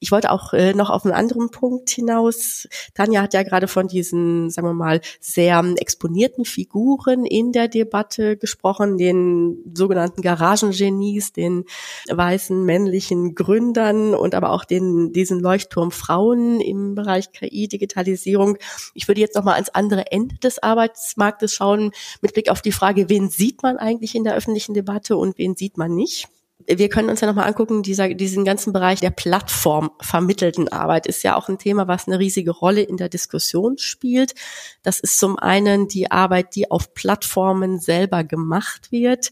Ich 0.00 0.12
wollte 0.12 0.30
auch 0.30 0.52
äh, 0.52 0.74
noch 0.74 0.90
auf 0.90 1.04
einen 1.04 1.14
anderen 1.14 1.50
Punkt 1.50 1.90
hinaus. 1.90 2.68
Tanja 2.94 3.22
hat 3.22 3.34
ja 3.34 3.42
gerade 3.42 3.68
von 3.68 3.88
diesen, 3.88 4.50
sagen 4.50 4.68
wir 4.68 4.74
mal, 4.74 5.00
sehr 5.20 5.64
exponierten 5.76 6.44
Figuren 6.44 7.24
in 7.24 7.52
der 7.52 7.68
Debatte 7.68 8.36
gesprochen, 8.36 8.98
den 8.98 9.58
sogenannten 9.74 10.22
Garagengenies, 10.22 11.32
den 11.32 11.64
weißen 12.08 12.64
männlichen 12.64 13.34
Gründern 13.34 14.14
und 14.14 14.34
aber 14.34 14.50
auch 14.50 14.64
den, 14.64 15.12
diesen 15.12 15.40
Leuchtturmfrauen 15.40 16.60
im 16.60 16.94
Bereich 16.98 17.32
KI, 17.32 17.68
Digitalisierung. 17.68 18.58
Ich 18.94 19.08
würde 19.08 19.20
jetzt 19.20 19.36
noch 19.36 19.44
mal 19.44 19.54
ans 19.54 19.70
andere 19.70 20.12
Ende 20.12 20.34
des 20.36 20.62
Arbeitsmarktes 20.62 21.54
schauen, 21.54 21.92
mit 22.20 22.34
Blick 22.34 22.50
auf 22.50 22.60
die 22.60 22.72
Frage, 22.72 23.08
wen 23.08 23.30
sieht 23.30 23.62
man 23.62 23.78
eigentlich 23.78 24.14
in 24.14 24.24
der 24.24 24.34
öffentlichen 24.34 24.74
Debatte 24.74 25.16
und 25.16 25.38
wen 25.38 25.56
sieht 25.56 25.78
man 25.78 25.94
nicht 25.94 26.28
wir 26.68 26.88
können 26.90 27.08
uns 27.08 27.22
ja 27.22 27.26
nochmal 27.26 27.48
angucken, 27.48 27.82
dieser, 27.82 28.12
diesen 28.12 28.44
ganzen 28.44 28.74
Bereich 28.74 29.00
der 29.00 29.10
plattformvermittelten 29.10 30.68
Arbeit 30.68 31.06
ist 31.06 31.22
ja 31.22 31.36
auch 31.36 31.48
ein 31.48 31.58
Thema, 31.58 31.88
was 31.88 32.06
eine 32.06 32.18
riesige 32.18 32.50
Rolle 32.50 32.82
in 32.82 32.98
der 32.98 33.08
Diskussion 33.08 33.78
spielt. 33.78 34.34
Das 34.82 35.00
ist 35.00 35.18
zum 35.18 35.38
einen 35.38 35.88
die 35.88 36.10
Arbeit, 36.10 36.54
die 36.54 36.70
auf 36.70 36.92
Plattformen 36.92 37.78
selber 37.78 38.22
gemacht 38.22 38.92
wird, 38.92 39.30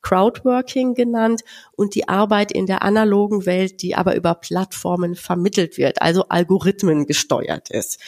Crowdworking 0.00 0.94
genannt, 0.94 1.42
und 1.76 1.94
die 1.94 2.08
Arbeit 2.08 2.52
in 2.52 2.66
der 2.66 2.82
analogen 2.82 3.44
Welt, 3.44 3.82
die 3.82 3.94
aber 3.94 4.16
über 4.16 4.34
Plattformen 4.34 5.14
vermittelt 5.14 5.76
wird, 5.76 6.00
also 6.00 6.24
Algorithmen 6.28 7.06
gesteuert 7.06 7.70
ist. 7.70 8.00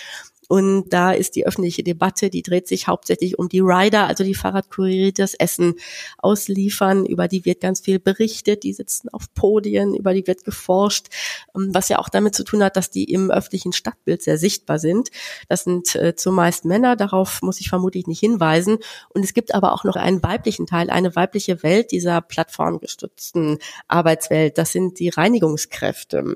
Und 0.50 0.88
da 0.88 1.12
ist 1.12 1.36
die 1.36 1.46
öffentliche 1.46 1.84
Debatte, 1.84 2.28
die 2.28 2.42
dreht 2.42 2.66
sich 2.66 2.88
hauptsächlich 2.88 3.38
um 3.38 3.48
die 3.48 3.60
Rider, 3.60 4.08
also 4.08 4.24
die 4.24 4.34
Fahrradkuriere, 4.34 5.12
das 5.12 5.34
Essen 5.34 5.76
ausliefern. 6.18 7.06
Über 7.06 7.28
die 7.28 7.44
wird 7.44 7.60
ganz 7.60 7.78
viel 7.78 8.00
berichtet. 8.00 8.64
Die 8.64 8.72
sitzen 8.72 9.08
auf 9.10 9.32
Podien, 9.32 9.94
über 9.94 10.12
die 10.12 10.26
wird 10.26 10.44
geforscht, 10.44 11.06
ähm, 11.54 11.72
was 11.72 11.88
ja 11.88 12.00
auch 12.00 12.08
damit 12.08 12.34
zu 12.34 12.42
tun 12.42 12.64
hat, 12.64 12.76
dass 12.76 12.90
die 12.90 13.04
im 13.04 13.30
öffentlichen 13.30 13.72
Stadtbild 13.72 14.22
sehr 14.22 14.38
sichtbar 14.38 14.80
sind. 14.80 15.10
Das 15.48 15.62
sind 15.62 15.94
äh, 15.94 16.16
zumeist 16.16 16.64
Männer, 16.64 16.96
darauf 16.96 17.42
muss 17.42 17.60
ich 17.60 17.68
vermutlich 17.68 18.08
nicht 18.08 18.18
hinweisen. 18.18 18.78
Und 19.10 19.22
es 19.22 19.34
gibt 19.34 19.54
aber 19.54 19.72
auch 19.72 19.84
noch 19.84 19.94
einen 19.94 20.20
weiblichen 20.24 20.66
Teil, 20.66 20.90
eine 20.90 21.14
weibliche 21.14 21.62
Welt 21.62 21.92
dieser 21.92 22.22
plattformgestützten 22.22 23.58
Arbeitswelt. 23.86 24.58
Das 24.58 24.72
sind 24.72 24.98
die 24.98 25.10
Reinigungskräfte. 25.10 26.34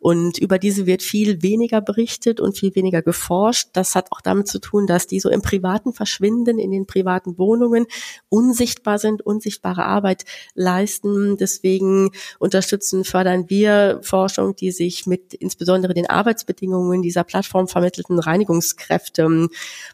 Und 0.00 0.38
über 0.38 0.58
diese 0.58 0.86
wird 0.86 1.04
viel 1.04 1.42
weniger 1.42 1.80
berichtet 1.80 2.40
und 2.40 2.58
viel 2.58 2.74
weniger 2.74 3.02
geforscht 3.02 3.51
erforscht. 3.52 3.70
Das 3.72 3.94
hat 3.94 4.10
auch 4.10 4.20
damit 4.20 4.48
zu 4.48 4.58
tun, 4.58 4.86
dass 4.86 5.06
die 5.06 5.20
so 5.20 5.28
im 5.30 5.42
Privaten 5.42 5.92
verschwinden, 5.92 6.58
in 6.58 6.70
den 6.70 6.86
privaten 6.86 7.38
Wohnungen, 7.38 7.86
unsichtbar 8.28 8.98
sind, 8.98 9.22
unsichtbare 9.22 9.84
Arbeit 9.84 10.24
leisten. 10.54 11.36
Deswegen 11.36 12.10
unterstützen, 12.38 13.04
fördern 13.04 13.48
wir 13.48 14.00
Forschung, 14.02 14.56
die 14.56 14.72
sich 14.72 15.06
mit 15.06 15.34
insbesondere 15.34 15.94
den 15.94 16.08
Arbeitsbedingungen 16.08 17.02
dieser 17.02 17.24
plattformvermittelten 17.24 18.18
Reinigungskräfte 18.18 19.48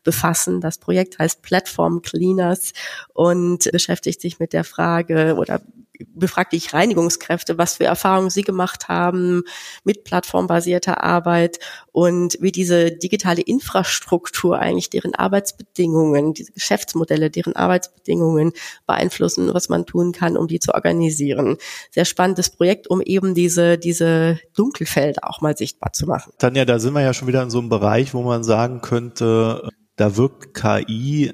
befassen. 0.05 0.61
Das 0.61 0.79
Projekt 0.79 1.19
heißt 1.19 1.43
Platform 1.43 2.03
Cleaners 2.03 2.73
und 3.13 3.71
beschäftigt 3.73 4.21
sich 4.21 4.39
mit 4.39 4.53
der 4.53 4.65
Frage 4.65 5.37
oder 5.37 5.61
befragte 6.07 6.57
ich 6.57 6.73
Reinigungskräfte, 6.73 7.59
was 7.59 7.77
für 7.77 7.85
Erfahrungen 7.85 8.31
sie 8.31 8.43
gemacht 8.43 8.89
haben 8.89 9.43
mit 9.85 10.05
plattformbasierter 10.05 11.03
Arbeit 11.03 11.59
und 11.93 12.37
wie 12.41 12.53
diese 12.53 12.93
digitale 12.93 13.43
Infrastruktur 13.43 14.59
eigentlich 14.59 14.91
deren 14.91 15.15
Arbeitsbedingungen, 15.15 16.35
diese 16.35 16.53
Geschäftsmodelle, 16.53 17.31
deren 17.31 17.57
Arbeitsbedingungen 17.57 18.53
beeinflussen, 18.87 19.53
was 19.53 19.69
man 19.69 19.87
tun 19.87 20.13
kann, 20.13 20.37
um 20.37 20.47
die 20.47 20.61
zu 20.61 20.75
organisieren. 20.75 21.57
Sehr 21.91 22.05
spannendes 22.05 22.51
Projekt, 22.51 22.89
um 22.89 23.01
eben 23.01 23.35
diese, 23.35 23.79
diese 23.79 24.39
Dunkelfelder 24.55 25.29
auch 25.29 25.41
mal 25.41 25.57
sichtbar 25.57 25.93
zu 25.93 26.07
machen. 26.07 26.33
Tanja, 26.39 26.65
da 26.65 26.79
sind 26.79 26.95
wir 26.95 27.03
ja 27.03 27.15
schon 27.15 27.29
wieder 27.29 27.43
in 27.43 27.51
so 27.51 27.59
einem 27.59 27.69
Bereich, 27.69 28.15
wo 28.15 28.23
man 28.23 28.45
sagen 28.45 28.81
könnte, 28.81 29.69
da 29.97 30.17
wirkt 30.17 30.55
KI 30.55 31.33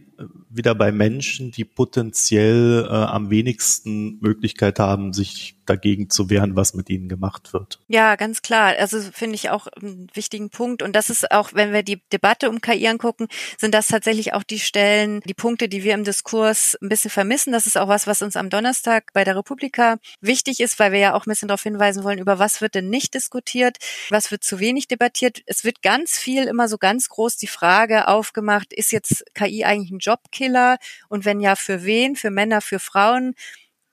wieder 0.56 0.74
bei 0.74 0.92
Menschen, 0.92 1.50
die 1.50 1.64
potenziell 1.64 2.86
äh, 2.88 2.92
am 2.92 3.30
wenigsten 3.30 4.18
Möglichkeit 4.20 4.78
haben, 4.78 5.12
sich 5.12 5.56
dagegen 5.66 6.10
zu 6.10 6.30
wehren, 6.30 6.56
was 6.56 6.74
mit 6.74 6.90
ihnen 6.90 7.08
gemacht 7.08 7.52
wird. 7.52 7.80
Ja, 7.88 8.16
ganz 8.16 8.42
klar. 8.42 8.74
Also 8.78 9.00
finde 9.00 9.36
ich 9.36 9.50
auch 9.50 9.66
einen 9.66 10.08
wichtigen 10.14 10.50
Punkt. 10.50 10.82
Und 10.82 10.94
das 10.94 11.10
ist 11.10 11.30
auch, 11.30 11.54
wenn 11.54 11.72
wir 11.72 11.82
die 11.82 12.02
Debatte 12.12 12.50
um 12.50 12.60
KI 12.60 12.86
angucken, 12.88 13.28
sind 13.58 13.74
das 13.74 13.88
tatsächlich 13.88 14.34
auch 14.34 14.42
die 14.42 14.58
Stellen, 14.58 15.20
die 15.20 15.34
Punkte, 15.34 15.68
die 15.68 15.84
wir 15.84 15.94
im 15.94 16.04
Diskurs 16.04 16.76
ein 16.82 16.88
bisschen 16.88 17.10
vermissen. 17.10 17.52
Das 17.52 17.66
ist 17.66 17.78
auch 17.78 17.88
was, 17.88 18.06
was 18.06 18.22
uns 18.22 18.36
am 18.36 18.50
Donnerstag 18.50 19.12
bei 19.12 19.24
der 19.24 19.36
Republika 19.36 19.98
wichtig 20.20 20.60
ist, 20.60 20.78
weil 20.78 20.92
wir 20.92 20.98
ja 20.98 21.14
auch 21.14 21.26
ein 21.26 21.30
bisschen 21.30 21.48
darauf 21.48 21.62
hinweisen 21.62 22.04
wollen, 22.04 22.18
über 22.18 22.38
was 22.38 22.60
wird 22.60 22.74
denn 22.74 22.90
nicht 22.90 23.14
diskutiert, 23.14 23.78
was 24.10 24.30
wird 24.30 24.44
zu 24.44 24.60
wenig 24.60 24.88
debattiert. 24.88 25.42
Es 25.46 25.64
wird 25.64 25.82
ganz 25.82 26.18
viel 26.18 26.44
immer 26.44 26.68
so 26.68 26.78
ganz 26.78 27.08
groß 27.08 27.36
die 27.36 27.46
Frage 27.46 28.08
aufgemacht, 28.08 28.72
ist 28.72 28.92
jetzt 28.92 29.24
KI 29.34 29.64
eigentlich 29.64 29.90
ein 29.90 30.00
Jobkiller? 30.44 30.78
Und 31.08 31.24
wenn 31.24 31.40
ja, 31.40 31.56
für 31.56 31.84
wen? 31.84 32.16
Für 32.16 32.30
Männer, 32.30 32.60
für 32.60 32.78
Frauen? 32.78 33.34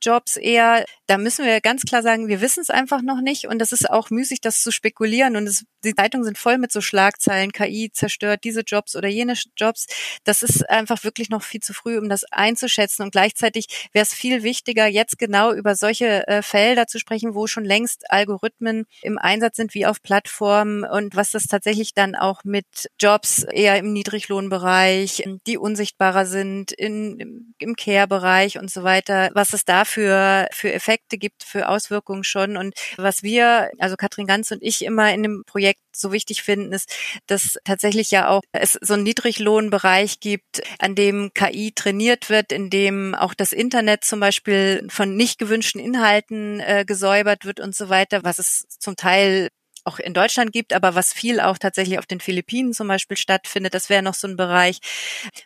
Jobs 0.03 0.35
eher, 0.35 0.83
da 1.05 1.19
müssen 1.19 1.45
wir 1.45 1.61
ganz 1.61 1.83
klar 1.83 2.01
sagen, 2.01 2.27
wir 2.27 2.41
wissen 2.41 2.61
es 2.61 2.71
einfach 2.71 3.03
noch 3.03 3.21
nicht 3.21 3.45
und 3.45 3.59
das 3.59 3.71
ist 3.71 3.87
auch 3.87 4.09
müßig, 4.09 4.41
das 4.41 4.63
zu 4.63 4.71
spekulieren 4.71 5.35
und 5.35 5.45
es, 5.45 5.63
die 5.83 5.95
Zeitungen 5.95 6.25
sind 6.25 6.37
voll 6.37 6.57
mit 6.57 6.71
so 6.71 6.81
Schlagzeilen, 6.81 7.51
KI 7.51 7.91
zerstört 7.91 8.43
diese 8.43 8.61
Jobs 8.61 8.95
oder 8.95 9.07
jene 9.07 9.35
Jobs. 9.57 9.87
Das 10.23 10.43
ist 10.43 10.69
einfach 10.69 11.03
wirklich 11.03 11.29
noch 11.29 11.43
viel 11.43 11.61
zu 11.61 11.73
früh, 11.73 11.97
um 11.97 12.09
das 12.09 12.23
einzuschätzen 12.31 13.03
und 13.03 13.11
gleichzeitig 13.11 13.89
wäre 13.93 14.03
es 14.03 14.13
viel 14.13 14.43
wichtiger, 14.43 14.87
jetzt 14.87 15.17
genau 15.17 15.53
über 15.53 15.75
solche 15.75 16.27
äh, 16.27 16.41
Felder 16.41 16.87
zu 16.87 16.99
sprechen, 16.99 17.35
wo 17.35 17.47
schon 17.47 17.65
längst 17.65 18.09
Algorithmen 18.11 18.85
im 19.01 19.17
Einsatz 19.17 19.57
sind, 19.57 19.73
wie 19.73 19.85
auf 19.85 20.01
Plattformen 20.01 20.83
und 20.83 21.15
was 21.15 21.31
das 21.31 21.45
tatsächlich 21.47 21.93
dann 21.93 22.15
auch 22.15 22.43
mit 22.43 22.65
Jobs 22.99 23.43
eher 23.43 23.77
im 23.77 23.93
Niedriglohnbereich, 23.93 25.23
die 25.47 25.57
unsichtbarer 25.57 26.25
sind, 26.25 26.71
in, 26.71 27.53
im 27.59 27.75
Care-Bereich 27.75 28.59
und 28.59 28.69
so 28.71 28.83
weiter, 28.83 29.29
was 29.33 29.53
es 29.53 29.65
da 29.65 29.85
für, 29.85 30.47
für 30.51 30.71
Effekte 30.71 31.17
gibt, 31.17 31.43
für 31.43 31.69
Auswirkungen 31.69 32.23
schon. 32.23 32.57
Und 32.57 32.75
was 32.97 33.23
wir, 33.23 33.71
also 33.79 33.95
Katrin 33.95 34.27
Ganz 34.27 34.51
und 34.51 34.61
ich 34.61 34.83
immer 34.83 35.13
in 35.13 35.23
dem 35.23 35.43
Projekt 35.45 35.70
so 35.93 36.11
wichtig 36.11 36.43
finden, 36.43 36.73
ist, 36.73 36.93
dass 37.27 37.57
tatsächlich 37.63 38.11
ja 38.11 38.29
auch 38.29 38.41
es 38.51 38.77
so 38.81 38.93
einen 38.93 39.03
Niedriglohnbereich 39.03 40.19
gibt, 40.19 40.61
an 40.79 40.95
dem 40.95 41.31
KI 41.33 41.71
trainiert 41.73 42.29
wird, 42.29 42.51
in 42.51 42.69
dem 42.69 43.15
auch 43.15 43.33
das 43.33 43.53
Internet 43.53 44.03
zum 44.03 44.19
Beispiel 44.19 44.87
von 44.89 45.15
nicht 45.15 45.39
gewünschten 45.39 45.81
Inhalten 45.81 46.59
äh, 46.59 46.85
gesäubert 46.85 47.45
wird 47.45 47.59
und 47.59 47.75
so 47.75 47.89
weiter, 47.89 48.23
was 48.23 48.39
es 48.39 48.65
zum 48.79 48.95
Teil 48.95 49.49
auch 49.85 49.99
in 49.99 50.13
Deutschland 50.13 50.51
gibt, 50.51 50.73
aber 50.73 50.95
was 50.95 51.13
viel 51.13 51.39
auch 51.39 51.57
tatsächlich 51.57 51.99
auf 51.99 52.05
den 52.05 52.19
Philippinen 52.19 52.73
zum 52.73 52.87
Beispiel 52.87 53.17
stattfindet, 53.17 53.73
das 53.73 53.89
wäre 53.89 54.03
noch 54.03 54.13
so 54.13 54.27
ein 54.27 54.37
Bereich, 54.37 54.79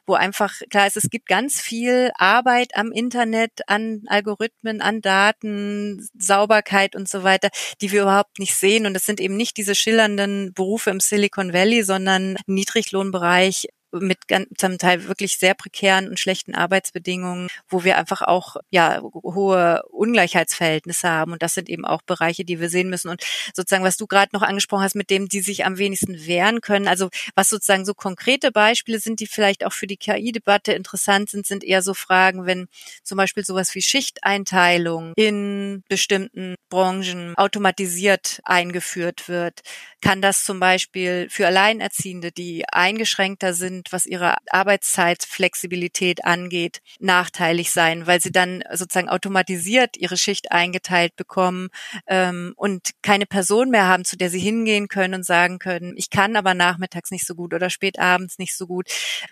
wo 0.05 0.13
einfach 0.13 0.53
klar 0.69 0.87
ist, 0.87 0.97
es 0.97 1.09
gibt 1.09 1.27
ganz 1.27 1.59
viel 1.61 2.11
Arbeit 2.15 2.75
am 2.75 2.91
Internet, 2.91 3.67
an 3.67 4.03
Algorithmen, 4.07 4.81
an 4.81 5.01
Daten, 5.01 6.07
Sauberkeit 6.17 6.95
und 6.95 7.09
so 7.09 7.23
weiter, 7.23 7.49
die 7.81 7.91
wir 7.91 8.03
überhaupt 8.03 8.39
nicht 8.39 8.55
sehen. 8.55 8.85
Und 8.85 8.93
das 8.93 9.05
sind 9.05 9.19
eben 9.19 9.37
nicht 9.37 9.57
diese 9.57 9.75
schillernden 9.75 10.53
Berufe 10.53 10.89
im 10.89 10.99
Silicon 10.99 11.53
Valley, 11.53 11.83
sondern 11.83 12.37
Niedriglohnbereich, 12.47 13.67
mit 13.99 14.27
ganz, 14.27 14.47
zum 14.57 14.77
Teil 14.77 15.07
wirklich 15.07 15.37
sehr 15.37 15.53
prekären 15.53 16.07
und 16.07 16.19
schlechten 16.19 16.55
Arbeitsbedingungen, 16.55 17.47
wo 17.67 17.83
wir 17.83 17.97
einfach 17.97 18.21
auch 18.21 18.57
ja 18.69 19.01
hohe 19.01 19.83
Ungleichheitsverhältnisse 19.89 21.09
haben. 21.09 21.33
Und 21.33 21.41
das 21.41 21.53
sind 21.53 21.69
eben 21.69 21.85
auch 21.85 22.01
Bereiche, 22.01 22.45
die 22.45 22.59
wir 22.59 22.69
sehen 22.69 22.89
müssen. 22.89 23.09
Und 23.09 23.23
sozusagen, 23.53 23.83
was 23.83 23.97
du 23.97 24.07
gerade 24.07 24.29
noch 24.33 24.41
angesprochen 24.41 24.83
hast, 24.83 24.95
mit 24.95 25.09
dem 25.09 25.27
die 25.27 25.41
sich 25.41 25.65
am 25.65 25.77
wenigsten 25.77 26.25
wehren 26.25 26.61
können, 26.61 26.87
also 26.87 27.09
was 27.35 27.49
sozusagen 27.49 27.85
so 27.85 27.93
konkrete 27.93 28.51
Beispiele 28.51 28.99
sind, 28.99 29.19
die 29.19 29.27
vielleicht 29.27 29.65
auch 29.65 29.73
für 29.73 29.87
die 29.87 29.97
KI-Debatte 29.97 30.73
interessant 30.73 31.29
sind, 31.29 31.45
sind 31.45 31.63
eher 31.63 31.81
so 31.81 31.93
Fragen, 31.93 32.45
wenn 32.45 32.67
zum 33.03 33.17
Beispiel 33.17 33.43
sowas 33.45 33.75
wie 33.75 33.81
Schichteinteilung 33.81 35.13
in 35.15 35.83
bestimmten 35.89 36.55
Branchen 36.69 37.35
automatisiert 37.35 38.41
eingeführt 38.43 39.27
wird, 39.27 39.61
kann 40.01 40.21
das 40.21 40.43
zum 40.43 40.59
Beispiel 40.59 41.27
für 41.29 41.47
Alleinerziehende, 41.47 42.31
die 42.31 42.65
eingeschränkter 42.69 43.53
sind, 43.53 43.84
und 43.85 43.93
was 43.93 44.05
ihre 44.05 44.35
Arbeitszeitflexibilität 44.49 46.25
angeht, 46.25 46.81
nachteilig 46.99 47.71
sein, 47.71 48.07
weil 48.07 48.19
sie 48.19 48.31
dann 48.31 48.63
sozusagen 48.73 49.09
automatisiert 49.09 49.97
ihre 49.97 50.17
Schicht 50.17 50.51
eingeteilt 50.51 51.15
bekommen 51.15 51.69
ähm, 52.07 52.53
und 52.55 52.89
keine 53.01 53.25
Person 53.25 53.69
mehr 53.69 53.87
haben, 53.87 54.05
zu 54.05 54.17
der 54.17 54.29
sie 54.29 54.39
hingehen 54.39 54.87
können 54.87 55.13
und 55.13 55.25
sagen 55.25 55.59
können, 55.59 55.93
ich 55.97 56.09
kann 56.09 56.35
aber 56.35 56.53
nachmittags 56.53 57.11
nicht 57.11 57.25
so 57.25 57.35
gut 57.35 57.53
oder 57.53 57.69
spät 57.69 57.97
nicht 58.37 58.55
so 58.55 58.67
gut, 58.67 58.87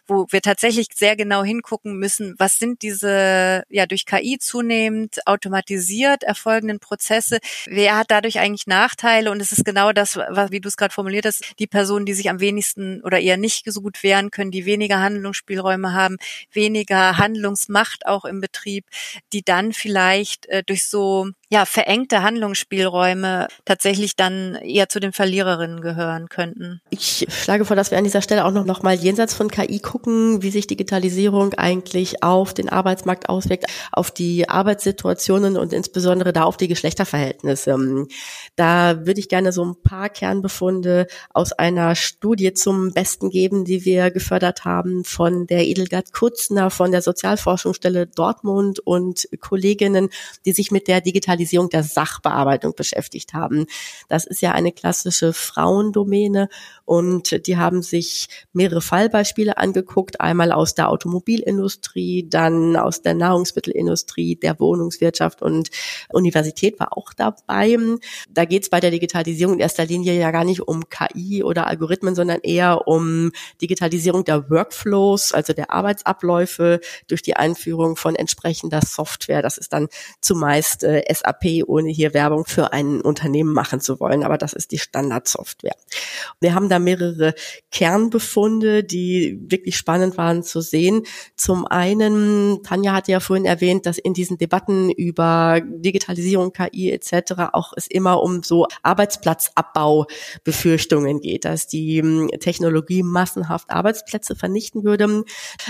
wo 0.07 0.27
wir 0.29 0.41
tatsächlich 0.41 0.87
sehr 0.93 1.15
genau 1.15 1.43
hingucken 1.43 1.97
müssen, 1.97 2.35
was 2.37 2.59
sind 2.59 2.81
diese 2.81 3.63
ja 3.69 3.85
durch 3.85 4.05
KI 4.05 4.37
zunehmend 4.39 5.25
automatisiert 5.27 6.23
erfolgenden 6.23 6.79
Prozesse, 6.79 7.39
wer 7.65 7.97
hat 7.97 8.11
dadurch 8.11 8.39
eigentlich 8.39 8.67
Nachteile? 8.67 9.31
Und 9.31 9.41
es 9.41 9.51
ist 9.51 9.65
genau 9.65 9.91
das, 9.91 10.17
was, 10.17 10.51
wie 10.51 10.59
du 10.59 10.67
es 10.67 10.77
gerade 10.77 10.93
formuliert 10.93 11.25
hast, 11.25 11.53
die 11.59 11.67
Personen, 11.67 12.05
die 12.05 12.13
sich 12.13 12.29
am 12.29 12.39
wenigsten 12.39 13.01
oder 13.01 13.19
eher 13.19 13.37
nicht 13.37 13.71
so 13.71 13.81
gut 13.81 14.03
wehren 14.03 14.31
können, 14.31 14.42
die 14.51 14.65
weniger 14.65 14.99
Handlungsspielräume 14.99 15.93
haben, 15.93 16.17
weniger 16.51 17.17
Handlungsmacht 17.17 18.06
auch 18.06 18.25
im 18.25 18.41
Betrieb, 18.41 18.86
die 19.32 19.43
dann 19.43 19.73
vielleicht 19.73 20.47
äh, 20.47 20.63
durch 20.63 20.88
so 20.88 21.29
ja, 21.53 21.65
verengte 21.65 22.23
Handlungsspielräume 22.23 23.47
tatsächlich 23.63 24.15
dann 24.15 24.56
eher 24.56 24.89
zu 24.89 24.99
den 24.99 25.13
Verliererinnen 25.13 25.82
gehören 25.82 26.27
könnten. 26.27 26.82
Ich 26.89 27.27
schlage 27.29 27.63
vor, 27.63 27.75
dass 27.75 27.91
wir 27.91 27.99
an 27.99 28.03
dieser 28.03 28.23
Stelle 28.23 28.45
auch 28.45 28.51
noch, 28.51 28.65
noch 28.65 28.82
mal 28.82 28.95
jenseits 28.95 29.36
von 29.36 29.51
KI 29.51 29.79
gucken, 29.79 30.41
wie 30.41 30.49
sich 30.49 30.65
Digitalisierung 30.65 31.53
eigentlich 31.53 32.23
auf 32.23 32.56
den 32.56 32.69
Arbeitsmarkt 32.69 33.29
auswirkt, 33.29 33.65
auf 33.91 34.10
die 34.10 34.49
Arbeitssituationen 34.49 35.56
und 35.56 35.73
insbesondere 35.73 36.34
da 36.34 36.43
auf 36.43 36.58
die 36.58 36.67
Geschlechterverhältnisse. 36.67 38.08
Da 38.56 39.06
würde 39.06 39.19
ich 39.19 39.29
gerne 39.29 39.51
so 39.51 39.63
ein 39.63 39.79
paar 39.79 40.10
Kernbefunde 40.10 41.06
aus 41.36 41.51
einer 41.53 41.93
Studie 41.93 42.53
zum 42.53 42.93
Besten 42.93 43.29
geben, 43.29 43.63
die 43.63 43.86
wir 43.86 44.10
gefördert 44.23 44.63
haben 44.63 45.03
von 45.03 45.47
der 45.47 45.67
Edelgard 45.67 46.13
Kutzner 46.13 46.69
von 46.69 46.91
der 46.91 47.01
Sozialforschungsstelle 47.01 48.07
Dortmund 48.07 48.79
und 48.79 49.27
Kolleginnen, 49.41 50.07
die 50.45 50.53
sich 50.53 50.71
mit 50.71 50.88
der 50.88 51.01
Digitalisierung 51.01 51.69
der 51.69 51.83
Sachbearbeitung 51.83 52.73
beschäftigt 52.73 53.33
haben. 53.33 53.65
Das 54.07 54.25
ist 54.25 54.41
ja 54.41 54.53
eine 54.53 54.71
klassische 54.71 55.33
Frauendomäne 55.33 56.47
und 56.86 57.45
die 57.47 57.57
haben 57.57 57.81
sich 57.81 58.29
mehrere 58.53 58.81
Fallbeispiele 58.81 59.57
angeguckt, 59.57 60.21
einmal 60.21 60.53
aus 60.53 60.73
der 60.73 60.88
Automobilindustrie, 60.88 62.25
dann 62.29 62.77
aus 62.77 63.01
der 63.01 63.15
Nahrungsmittelindustrie, 63.15 64.38
der 64.38 64.57
Wohnungswirtschaft 64.57 65.41
und 65.41 65.69
Universität 66.13 66.79
war 66.79 66.97
auch 66.97 67.12
dabei. 67.12 67.77
Da 68.29 68.45
geht 68.45 68.63
es 68.63 68.69
bei 68.69 68.79
der 68.79 68.91
Digitalisierung 68.91 69.55
in 69.55 69.59
erster 69.59 69.86
Linie 69.86 70.17
ja 70.17 70.31
gar 70.31 70.45
nicht 70.45 70.62
um 70.62 70.83
KI 70.88 71.43
oder 71.43 71.67
Algorithmen, 71.67 72.15
sondern 72.15 72.39
eher 72.41 72.88
um 72.88 73.31
Digitalisierung 73.62 74.12
der 74.21 74.52
Workflows, 74.52 75.32
also 75.32 75.54
der 75.54 75.71
Arbeitsabläufe 75.71 76.80
durch 77.08 77.23
die 77.23 77.36
Einführung 77.36 77.95
von 77.95 78.15
entsprechender 78.15 78.82
Software. 78.86 79.41
Das 79.41 79.58
ist 79.58 79.73
dann 79.73 79.88
zumeist 80.21 80.84
äh, 80.84 81.02
SAP, 81.12 81.63
ohne 81.65 81.89
hier 81.89 82.13
Werbung 82.13 82.45
für 82.45 82.71
ein 82.73 83.02
Unternehmen 83.02 83.54
machen 83.54 83.82
zu 83.82 83.99
wollen, 83.99 84.23
aber 84.23 84.38
das 84.38 84.54
ist 84.54 84.69
die 84.71 84.78
Standardsoftware. 84.78 85.73
Wir 86.39 86.54
haben 86.54 86.69
da 86.69 86.78
mehrere 86.78 87.34
Kernbefunde, 87.71 88.84
die 88.84 89.39
wirklich 89.47 89.78
spannend 89.78 90.15
waren 90.17 90.43
zu 90.43 90.62
sehen. 90.62 91.08
Zum 91.36 91.65
einen, 91.65 92.62
Tanja 92.63 92.93
hatte 92.93 93.12
ja 93.12 93.19
vorhin 93.19 93.45
erwähnt, 93.45 93.88
dass 93.88 93.97
in 93.97 94.13
diesen 94.13 94.38
Debatten 94.38 94.91
über 94.91 95.60
Digitalisierung, 95.65 96.54
KI 96.54 96.91
etc. 96.91 97.49
auch 97.54 97.73
es 97.76 97.88
immer 97.88 98.21
um 98.21 98.43
so 98.43 98.67
Arbeitsplatzabbau-Befürchtungen 98.84 101.21
geht, 101.21 101.45
dass 101.45 101.65
die 101.67 102.02
hm, 102.02 102.30
Technologie 102.39 103.02
massenhaft 103.02 103.69
Arbeitsplätze 103.69 104.02
vernichten 104.09 104.83
würde. 104.83 105.23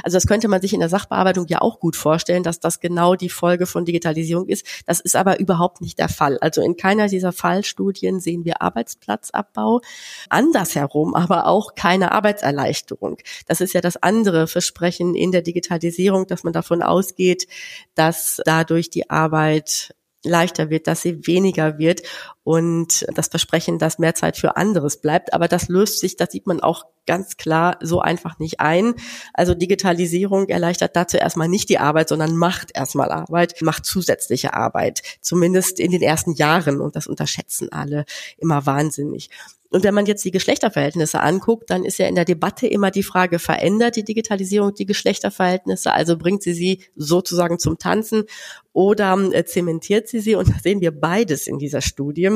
Also 0.04 0.16
das 0.16 0.28
könnte 0.28 0.48
man 0.48 0.62
sich 0.62 0.74
in 0.74 0.80
der 0.80 0.90
Sachbearbeitung 0.90 1.48
ja 1.48 1.62
auch 1.62 1.80
gut 1.80 1.96
vorstellen, 1.96 2.44
dass 2.44 2.60
das 2.60 2.80
genau 2.80 3.16
die 3.16 3.30
Folge 3.30 3.66
von 3.66 3.86
Digitalisierung 3.86 4.48
ist. 4.48 4.66
Das 4.86 5.00
ist 5.00 5.16
aber 5.16 5.40
überhaupt 5.40 5.82
nicht 5.82 6.00
der 6.00 6.10
Fall. 6.10 6.38
Also 6.40 6.62
in 6.62 6.78
keiner 6.78 7.08
dieser 7.08 7.32
Fallstudien 7.32 8.20
sehen 8.20 8.46
wir 8.46 8.62
Arbeitsplatzabbau. 8.62 9.82
Andersherum 10.30 11.16
aber 11.16 11.48
auch 11.48 11.76
keine 11.76 12.12
Arbeitserleichterung. 12.12 13.18
Das 13.48 13.62
ist 13.62 13.74
ja 13.74 13.82
das 13.82 13.98
andere 13.98 14.48
Versprechen 14.48 15.16
in 15.16 15.32
der 15.32 15.42
Digitalisierung, 15.42 16.28
dass 16.28 16.44
man 16.44 16.54
davon 16.54 16.82
ausgeht, 16.82 17.48
dass 17.96 18.42
dadurch 18.46 18.90
die 18.90 19.10
Arbeit 19.10 19.94
leichter 20.24 20.70
wird, 20.70 20.88
dass 20.88 21.02
sie 21.02 21.26
weniger 21.28 21.78
wird 21.78 22.02
und 22.44 23.06
das 23.14 23.28
Versprechen, 23.28 23.80
dass 23.80 24.00
mehr 24.00 24.16
Zeit 24.16 24.38
für 24.38 24.58
anderes 24.58 25.02
bleibt. 25.02 25.34
Aber 25.34 25.48
das 25.48 25.68
löst 25.68 26.00
sich, 26.00 26.18
das 26.18 26.32
sieht 26.32 26.48
man 26.48 26.62
auch 26.62 26.86
ganz 27.06 27.38
klar 27.38 27.78
so 27.82 28.00
einfach 28.00 28.40
nicht 28.40 28.60
ein. 28.60 28.96
Also 29.34 29.54
Digitalisierung 29.54 30.50
erleichtert 30.50 30.96
dazu 30.96 31.18
erstmal 31.18 31.50
nicht 31.50 31.70
die 31.70 31.80
Arbeit, 31.80 32.10
sondern 32.10 32.36
macht 32.36 32.72
erstmal 32.74 33.12
Arbeit, 33.12 33.62
macht 33.62 33.86
zusätzliche 33.86 34.54
Arbeit, 34.54 35.02
zumindest 35.22 35.80
in 35.80 35.92
den 35.92 36.02
ersten 36.02 36.34
Jahren. 36.34 36.82
Und 36.82 36.96
das 36.96 37.08
unterschätzen 37.08 37.72
alle 37.72 38.06
immer 38.38 38.66
wahnsinnig. 38.66 39.30
Und 39.74 39.84
wenn 39.84 39.96
man 39.96 40.06
jetzt 40.06 40.24
die 40.24 40.30
Geschlechterverhältnisse 40.30 41.20
anguckt, 41.20 41.72
dann 41.72 41.84
ist 41.84 41.98
ja 41.98 42.06
in 42.06 42.14
der 42.14 42.26
Debatte 42.26 42.68
immer 42.68 42.92
die 42.92 43.02
Frage, 43.02 43.40
verändert 43.40 43.96
die 43.96 44.04
Digitalisierung 44.04 44.76
die 44.76 44.86
Geschlechterverhältnisse? 44.86 45.92
Also 45.92 46.16
bringt 46.16 46.44
sie 46.44 46.54
sie 46.54 46.84
sozusagen 46.96 47.58
zum 47.58 47.80
Tanzen 47.80 48.26
oder 48.72 49.18
äh, 49.34 49.46
zementiert 49.46 50.08
sie 50.08 50.20
sie? 50.20 50.36
Und 50.36 50.48
da 50.48 50.54
sehen 50.62 50.80
wir 50.80 50.92
beides 50.92 51.48
in 51.48 51.58
dieser 51.58 51.82
Studie. 51.82 52.30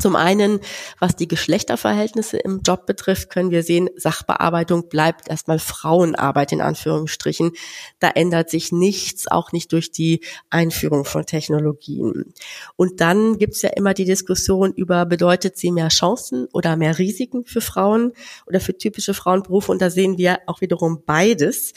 Zum 0.00 0.16
einen, 0.16 0.60
was 0.98 1.16
die 1.16 1.28
Geschlechterverhältnisse 1.28 2.38
im 2.38 2.62
Job 2.62 2.86
betrifft, 2.86 3.30
können 3.30 3.50
wir 3.50 3.62
sehen, 3.62 3.90
Sachbearbeitung 3.96 4.88
bleibt 4.88 5.28
erstmal 5.28 5.58
Frauenarbeit 5.58 6.52
in 6.52 6.60
Anführungsstrichen. 6.60 7.52
Da 8.00 8.10
ändert 8.10 8.50
sich 8.50 8.72
nichts, 8.72 9.28
auch 9.28 9.52
nicht 9.52 9.72
durch 9.72 9.90
die 9.90 10.20
Einführung 10.50 11.04
von 11.04 11.26
Technologien. 11.26 12.34
Und 12.76 13.00
dann 13.00 13.38
gibt's 13.38 13.62
ja 13.62 13.70
immer 13.70 13.94
die 13.94 14.04
Diskussion 14.04 14.72
über, 14.72 15.06
bedeutet 15.06 15.56
sie 15.56 15.70
mehr 15.70 15.88
Chancen 15.88 16.46
oder 16.52 16.76
mehr 16.76 16.98
Risiken 16.98 17.44
für 17.44 17.60
Frauen 17.60 18.12
oder 18.46 18.60
für 18.60 18.76
typische 18.76 19.14
Frauenberufe? 19.14 19.70
Und 19.72 19.82
da 19.82 19.90
sehen 19.90 20.18
wir 20.18 20.38
auch 20.46 20.60
wiederum 20.60 21.02
beides. 21.04 21.72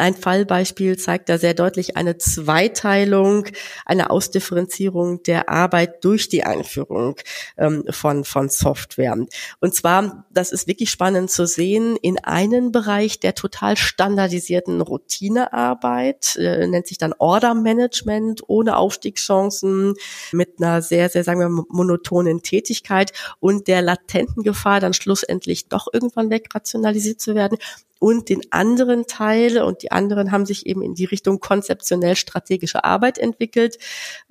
Ein 0.00 0.14
Fallbeispiel 0.14 0.98
zeigt 0.98 1.28
da 1.28 1.36
sehr 1.36 1.52
deutlich 1.52 1.96
eine 1.98 2.16
Zweiteilung, 2.16 3.46
eine 3.84 4.08
Ausdifferenzierung 4.08 5.22
der 5.24 5.50
Arbeit 5.50 6.02
durch 6.04 6.30
die 6.30 6.42
Einführung 6.42 7.16
ähm, 7.58 7.84
von, 7.90 8.24
von 8.24 8.48
Software. 8.48 9.16
Und 9.60 9.74
zwar, 9.74 10.24
das 10.32 10.52
ist 10.52 10.66
wirklich 10.66 10.90
spannend 10.90 11.30
zu 11.30 11.46
sehen, 11.46 11.96
in 12.00 12.18
einen 12.18 12.72
Bereich 12.72 13.20
der 13.20 13.34
total 13.34 13.76
standardisierten 13.76 14.80
Routinearbeit, 14.80 16.36
äh, 16.36 16.66
nennt 16.66 16.86
sich 16.86 16.96
dann 16.96 17.12
Order 17.18 17.54
Management, 17.54 18.42
ohne 18.46 18.78
Aufstiegschancen, 18.78 19.94
mit 20.32 20.62
einer 20.62 20.80
sehr, 20.80 21.10
sehr, 21.10 21.24
sagen 21.24 21.40
wir, 21.40 21.50
monotonen 21.68 22.42
Tätigkeit 22.42 23.12
und 23.38 23.68
der 23.68 23.82
latenten 23.82 24.44
Gefahr, 24.44 24.80
dann 24.80 24.94
schlussendlich 24.94 25.68
doch 25.68 25.88
irgendwann 25.92 26.30
wegrationalisiert 26.30 27.20
zu 27.20 27.34
werden 27.34 27.58
und 28.00 28.30
den 28.30 28.40
anderen 28.50 29.06
Teil 29.06 29.62
und 29.62 29.82
die 29.82 29.92
anderen 29.92 30.32
haben 30.32 30.46
sich 30.46 30.66
eben 30.66 30.82
in 30.82 30.94
die 30.94 31.04
Richtung 31.04 31.38
konzeptionell 31.38 32.16
strategische 32.16 32.82
Arbeit 32.82 33.18
entwickelt, 33.18 33.78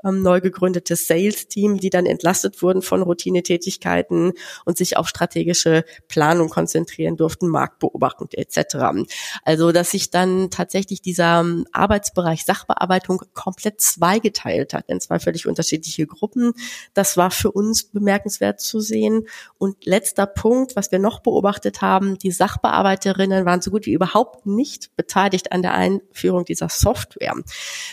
ähm, 0.03 0.21
neu 0.21 0.41
gegründetes 0.41 1.07
Sales-Team, 1.07 1.77
die 1.77 1.91
dann 1.91 2.07
entlastet 2.07 2.61
wurden 2.61 2.81
von 2.81 3.03
Routinetätigkeiten 3.03 4.33
und 4.65 4.77
sich 4.77 4.97
auf 4.97 5.07
strategische 5.07 5.85
Planung 6.07 6.49
konzentrieren 6.49 7.15
durften, 7.15 7.47
Marktbeobachtung 7.47 8.29
etc. 8.31 9.05
Also, 9.43 9.71
dass 9.71 9.91
sich 9.91 10.09
dann 10.09 10.49
tatsächlich 10.49 11.01
dieser 11.01 11.41
ähm, 11.41 11.65
Arbeitsbereich 11.71 12.45
Sachbearbeitung 12.45 13.21
komplett 13.35 13.81
zweigeteilt 13.81 14.73
hat 14.73 14.89
in 14.89 14.99
zwei 14.99 15.19
völlig 15.19 15.45
unterschiedliche 15.45 16.07
Gruppen. 16.07 16.53
Das 16.95 17.17
war 17.17 17.29
für 17.29 17.51
uns 17.51 17.83
bemerkenswert 17.83 18.59
zu 18.59 18.79
sehen. 18.79 19.27
Und 19.59 19.85
letzter 19.85 20.25
Punkt, 20.25 20.75
was 20.75 20.91
wir 20.91 20.97
noch 20.97 21.19
beobachtet 21.19 21.83
haben, 21.83 22.17
die 22.17 22.31
Sachbearbeiterinnen 22.31 23.45
waren 23.45 23.58
waren 23.59 23.61
so 23.61 23.71
gut 23.71 23.85
wie 23.85 23.93
überhaupt 23.93 24.45
nicht 24.45 24.95
beteiligt 24.95 25.51
an 25.51 25.61
der 25.61 25.73
Einführung 25.73 26.45
dieser 26.45 26.69
Software. 26.69 27.35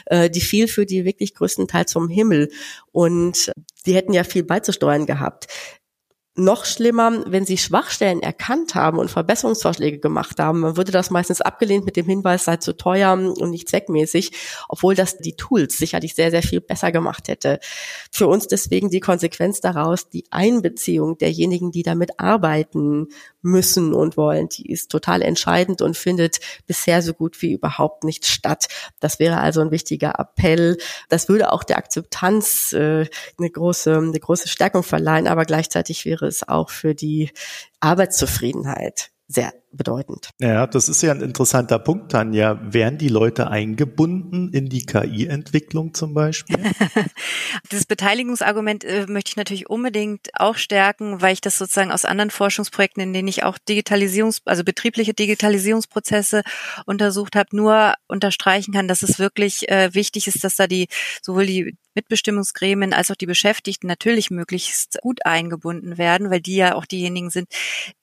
Äh, 0.06 0.30
die 0.30 0.40
fiel 0.40 0.68
für 0.68 0.86
die 0.86 1.04
wirklich 1.04 1.34
größtenteils 1.34 1.92
vom 1.92 2.08
Himmel 2.08 2.50
und 2.92 3.52
die 3.84 3.94
hätten 3.94 4.12
ja 4.12 4.24
viel 4.24 4.42
beizusteuern 4.42 5.06
gehabt. 5.06 5.46
Noch 6.38 6.66
schlimmer, 6.66 7.24
wenn 7.26 7.46
sie 7.46 7.56
Schwachstellen 7.56 8.20
erkannt 8.20 8.74
haben 8.74 8.98
und 8.98 9.10
Verbesserungsvorschläge 9.10 9.98
gemacht 9.98 10.38
haben, 10.38 10.60
dann 10.60 10.76
würde 10.76 10.92
das 10.92 11.10
meistens 11.10 11.40
abgelehnt 11.40 11.86
mit 11.86 11.96
dem 11.96 12.04
Hinweis, 12.04 12.44
sei 12.44 12.58
zu 12.58 12.76
teuer 12.76 13.12
und 13.14 13.50
nicht 13.50 13.70
zweckmäßig, 13.70 14.32
obwohl 14.68 14.94
das 14.94 15.16
die 15.16 15.34
Tools 15.36 15.78
sicherlich 15.78 16.14
sehr, 16.14 16.30
sehr 16.30 16.42
viel 16.42 16.60
besser 16.60 16.92
gemacht 16.92 17.28
hätte. 17.28 17.58
Für 18.12 18.26
uns 18.26 18.48
deswegen 18.48 18.90
die 18.90 19.00
Konsequenz 19.00 19.60
daraus, 19.62 20.10
die 20.10 20.24
Einbeziehung 20.30 21.16
derjenigen, 21.16 21.70
die 21.70 21.82
damit 21.82 22.20
arbeiten 22.20 23.08
müssen 23.40 23.94
und 23.94 24.18
wollen, 24.18 24.48
die 24.50 24.70
ist 24.70 24.90
total 24.90 25.22
entscheidend 25.22 25.80
und 25.80 25.96
findet 25.96 26.40
bisher 26.66 27.00
so 27.00 27.14
gut 27.14 27.40
wie 27.40 27.52
überhaupt 27.52 28.04
nicht 28.04 28.26
statt. 28.26 28.66
Das 29.00 29.18
wäre 29.18 29.38
also 29.38 29.62
ein 29.62 29.70
wichtiger 29.70 30.18
Appell. 30.18 30.76
Das 31.08 31.28
würde 31.30 31.52
auch 31.52 31.64
der 31.64 31.78
Akzeptanz 31.78 32.74
äh, 32.74 33.06
eine 33.38 33.50
große, 33.50 33.96
eine 33.96 34.20
große 34.20 34.48
Stärkung 34.48 34.82
verleihen, 34.82 35.28
aber 35.28 35.44
gleichzeitig 35.44 36.04
wäre 36.04 36.25
es 36.26 36.46
auch 36.46 36.70
für 36.70 36.94
die 36.94 37.30
Arbeitszufriedenheit 37.80 39.10
sehr 39.28 39.52
bedeutend. 39.72 40.30
Ja, 40.38 40.66
das 40.66 40.88
ist 40.88 41.02
ja 41.02 41.12
ein 41.12 41.20
interessanter 41.20 41.78
Punkt, 41.78 42.12
Tanja. 42.12 42.58
Werden 42.72 42.96
die 42.96 43.08
Leute 43.08 43.50
eingebunden 43.50 44.52
in 44.52 44.68
die 44.68 44.86
KI-Entwicklung 44.86 45.94
zum 45.94 46.14
Beispiel? 46.14 46.58
das 47.70 47.84
Beteiligungsargument 47.84 48.84
äh, 48.84 49.06
möchte 49.08 49.30
ich 49.30 49.36
natürlich 49.36 49.68
unbedingt 49.68 50.28
auch 50.34 50.56
stärken, 50.56 51.20
weil 51.20 51.32
ich 51.32 51.40
das 51.40 51.58
sozusagen 51.58 51.90
aus 51.90 52.04
anderen 52.04 52.30
Forschungsprojekten, 52.30 53.02
in 53.02 53.12
denen 53.12 53.28
ich 53.28 53.42
auch 53.42 53.58
Digitalisierungs-, 53.58 54.42
also 54.44 54.62
betriebliche 54.62 55.12
Digitalisierungsprozesse 55.12 56.42
untersucht 56.86 57.34
habe, 57.34 57.54
nur 57.54 57.94
unterstreichen 58.06 58.72
kann, 58.72 58.88
dass 58.88 59.02
es 59.02 59.18
wirklich 59.18 59.68
äh, 59.68 59.92
wichtig 59.92 60.28
ist, 60.28 60.44
dass 60.44 60.56
da 60.56 60.68
die 60.68 60.86
sowohl 61.20 61.46
die 61.46 61.76
Mitbestimmungsgremien 61.96 62.92
als 62.92 63.10
auch 63.10 63.16
die 63.16 63.26
Beschäftigten 63.26 63.88
natürlich 63.88 64.30
möglichst 64.30 64.98
gut 65.02 65.26
eingebunden 65.26 65.98
werden, 65.98 66.30
weil 66.30 66.40
die 66.40 66.56
ja 66.56 66.74
auch 66.74 66.86
diejenigen 66.86 67.30
sind, 67.30 67.48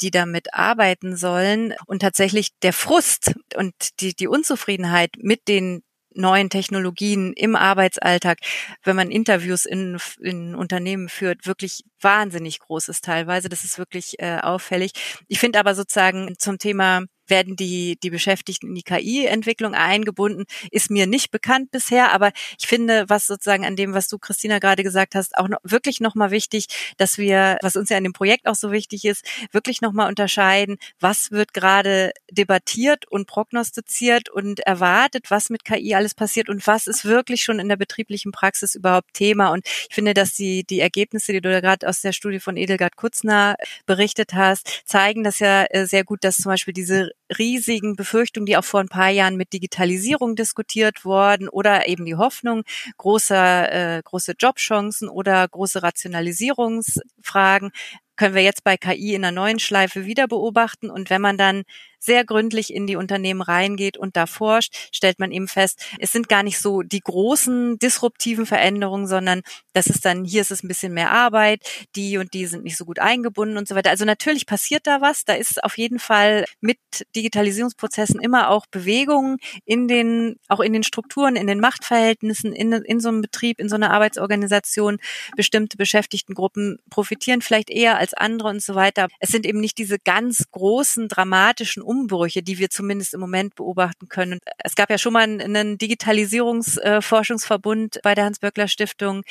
die 0.01 0.11
damit 0.11 0.53
arbeiten 0.53 1.15
sollen. 1.15 1.73
Und 1.85 2.01
tatsächlich 2.01 2.49
der 2.61 2.73
Frust 2.73 3.33
und 3.55 3.73
die, 4.01 4.13
die 4.13 4.27
Unzufriedenheit 4.27 5.11
mit 5.17 5.47
den 5.47 5.83
neuen 6.15 6.49
Technologien 6.49 7.33
im 7.33 7.55
Arbeitsalltag, 7.55 8.39
wenn 8.83 8.95
man 8.95 9.11
Interviews 9.11 9.65
in, 9.65 9.97
in 10.19 10.55
Unternehmen 10.55 11.09
führt, 11.09 11.45
wirklich 11.45 11.83
wahnsinnig 12.01 12.59
groß 12.59 12.89
ist 12.89 13.05
teilweise. 13.05 13.49
Das 13.49 13.63
ist 13.63 13.77
wirklich 13.77 14.19
äh, 14.19 14.39
auffällig. 14.41 14.91
Ich 15.27 15.39
finde 15.39 15.59
aber 15.59 15.75
sozusagen 15.75 16.35
zum 16.37 16.57
Thema 16.57 17.03
werden 17.27 17.55
die, 17.55 17.97
die 18.01 18.09
Beschäftigten 18.09 18.67
in 18.67 18.75
die 18.75 18.83
KI-Entwicklung 18.83 19.73
eingebunden, 19.73 20.45
ist 20.71 20.89
mir 20.89 21.07
nicht 21.07 21.31
bekannt 21.31 21.71
bisher, 21.71 22.11
aber 22.11 22.31
ich 22.59 22.67
finde, 22.67 23.05
was 23.07 23.27
sozusagen 23.27 23.65
an 23.65 23.75
dem, 23.75 23.93
was 23.93 24.07
du, 24.07 24.17
Christina, 24.17 24.59
gerade 24.59 24.83
gesagt 24.83 25.15
hast, 25.15 25.37
auch 25.37 25.47
noch, 25.47 25.59
wirklich 25.63 25.99
nochmal 25.99 26.31
wichtig, 26.31 26.67
dass 26.97 27.17
wir, 27.17 27.57
was 27.61 27.75
uns 27.75 27.89
ja 27.89 27.97
in 27.97 28.03
dem 28.03 28.13
Projekt 28.13 28.47
auch 28.47 28.55
so 28.55 28.71
wichtig 28.71 29.05
ist, 29.05 29.25
wirklich 29.51 29.81
nochmal 29.81 30.09
unterscheiden, 30.09 30.77
was 30.99 31.31
wird 31.31 31.53
gerade 31.53 32.11
debattiert 32.31 33.05
und 33.09 33.27
prognostiziert 33.27 34.29
und 34.29 34.59
erwartet, 34.61 35.31
was 35.31 35.49
mit 35.49 35.63
KI 35.65 35.95
alles 35.95 36.15
passiert 36.15 36.49
und 36.49 36.65
was 36.67 36.87
ist 36.87 37.05
wirklich 37.05 37.43
schon 37.43 37.59
in 37.59 37.69
der 37.69 37.77
betrieblichen 37.77 38.31
Praxis 38.31 38.75
überhaupt 38.75 39.13
Thema. 39.13 39.51
Und 39.51 39.65
ich 39.65 39.95
finde, 39.95 40.13
dass 40.13 40.33
die, 40.33 40.63
die 40.63 40.79
Ergebnisse, 40.79 41.33
die 41.33 41.41
du 41.41 41.51
da 41.51 41.61
gerade 41.61 41.87
aus 41.87 42.01
der 42.01 42.11
Studie 42.11 42.39
von 42.39 42.57
Edelgard 42.57 42.95
Kutzner 42.95 43.55
berichtet 43.85 44.33
hast, 44.33 44.83
zeigen 44.85 45.23
das 45.23 45.39
ja 45.39 45.65
äh, 45.69 45.85
sehr 45.85 46.03
gut, 46.03 46.23
dass 46.23 46.37
zum 46.37 46.49
Beispiel 46.51 46.73
diese 46.73 47.11
riesigen 47.37 47.95
Befürchtungen, 47.95 48.45
die 48.45 48.57
auch 48.57 48.63
vor 48.63 48.79
ein 48.79 48.89
paar 48.89 49.09
Jahren 49.09 49.37
mit 49.37 49.53
Digitalisierung 49.53 50.35
diskutiert 50.35 51.05
worden 51.05 51.49
oder 51.49 51.87
eben 51.87 52.05
die 52.05 52.15
Hoffnung 52.15 52.63
großer, 52.97 53.97
äh, 53.97 54.01
große 54.03 54.33
Jobchancen 54.39 55.09
oder 55.09 55.47
große 55.47 55.83
Rationalisierungsfragen, 55.83 57.71
können 58.15 58.35
wir 58.35 58.43
jetzt 58.43 58.63
bei 58.63 58.77
KI 58.77 59.15
in 59.15 59.25
einer 59.25 59.31
neuen 59.31 59.59
Schleife 59.59 60.05
wieder 60.05 60.27
beobachten. 60.27 60.89
Und 60.89 61.09
wenn 61.09 61.21
man 61.21 61.37
dann 61.37 61.63
sehr 62.03 62.25
gründlich 62.25 62.73
in 62.73 62.87
die 62.87 62.95
Unternehmen 62.95 63.41
reingeht 63.41 63.97
und 63.97 64.15
da 64.17 64.25
forscht, 64.25 64.75
stellt 64.91 65.19
man 65.19 65.31
eben 65.31 65.47
fest, 65.47 65.85
es 65.99 66.11
sind 66.11 66.27
gar 66.27 66.43
nicht 66.43 66.59
so 66.59 66.81
die 66.81 66.99
großen 66.99 67.79
disruptiven 67.79 68.45
Veränderungen, 68.45 69.07
sondern 69.07 69.41
das 69.73 69.87
ist 69.87 70.05
dann, 70.05 70.25
hier 70.25 70.41
ist 70.41 70.51
es 70.51 70.63
ein 70.63 70.67
bisschen 70.67 70.93
mehr 70.93 71.11
Arbeit, 71.11 71.61
die 71.95 72.17
und 72.17 72.33
die 72.33 72.45
sind 72.45 72.63
nicht 72.63 72.77
so 72.77 72.85
gut 72.85 72.99
eingebunden 72.99 73.57
und 73.57 73.67
so 73.67 73.75
weiter. 73.75 73.89
Also 73.89 74.05
natürlich 74.05 74.45
passiert 74.45 74.85
da 74.85 75.01
was. 75.01 75.25
Da 75.25 75.33
ist 75.33 75.63
auf 75.63 75.77
jeden 75.77 75.99
Fall 75.99 76.45
mit 76.61 76.77
Digitalisierungsprozessen 77.15 78.19
immer 78.19 78.49
auch 78.49 78.65
Bewegungen 78.67 79.37
in 79.65 79.87
den, 79.87 80.35
auch 80.47 80.59
in 80.59 80.73
den 80.73 80.83
Strukturen, 80.83 81.35
in 81.35 81.47
den 81.47 81.59
Machtverhältnissen, 81.59 82.53
in, 82.53 82.73
in 82.73 82.99
so 82.99 83.09
einem 83.09 83.21
Betrieb, 83.21 83.59
in 83.59 83.69
so 83.69 83.75
einer 83.75 83.91
Arbeitsorganisation. 83.91 84.97
Bestimmte 85.35 85.77
Beschäftigtengruppen 85.77 86.79
profitieren 86.89 87.41
vielleicht 87.41 87.69
eher 87.69 87.97
als 87.97 88.13
andere 88.13 88.49
und 88.49 88.61
so 88.61 88.75
weiter. 88.75 89.07
Es 89.19 89.29
sind 89.29 89.45
eben 89.45 89.59
nicht 89.59 89.77
diese 89.77 89.99
ganz 89.99 90.45
großen, 90.51 91.07
dramatischen 91.07 91.81
Umbrüche, 91.93 92.41
die 92.41 92.57
wir 92.57 92.69
zumindest 92.69 93.13
im 93.13 93.19
Moment 93.19 93.55
beobachten 93.55 94.07
können. 94.09 94.39
Es 94.57 94.73
gab 94.75 94.89
ja 94.89 94.97
schon 94.97 95.13
mal 95.13 95.23
einen 95.23 95.77
Digitalisierungsforschungsverbund 95.77 97.99
bei 98.03 98.15
der 98.15 98.25
Hans-Böckler 98.25 98.67
Stiftung, 98.67 99.21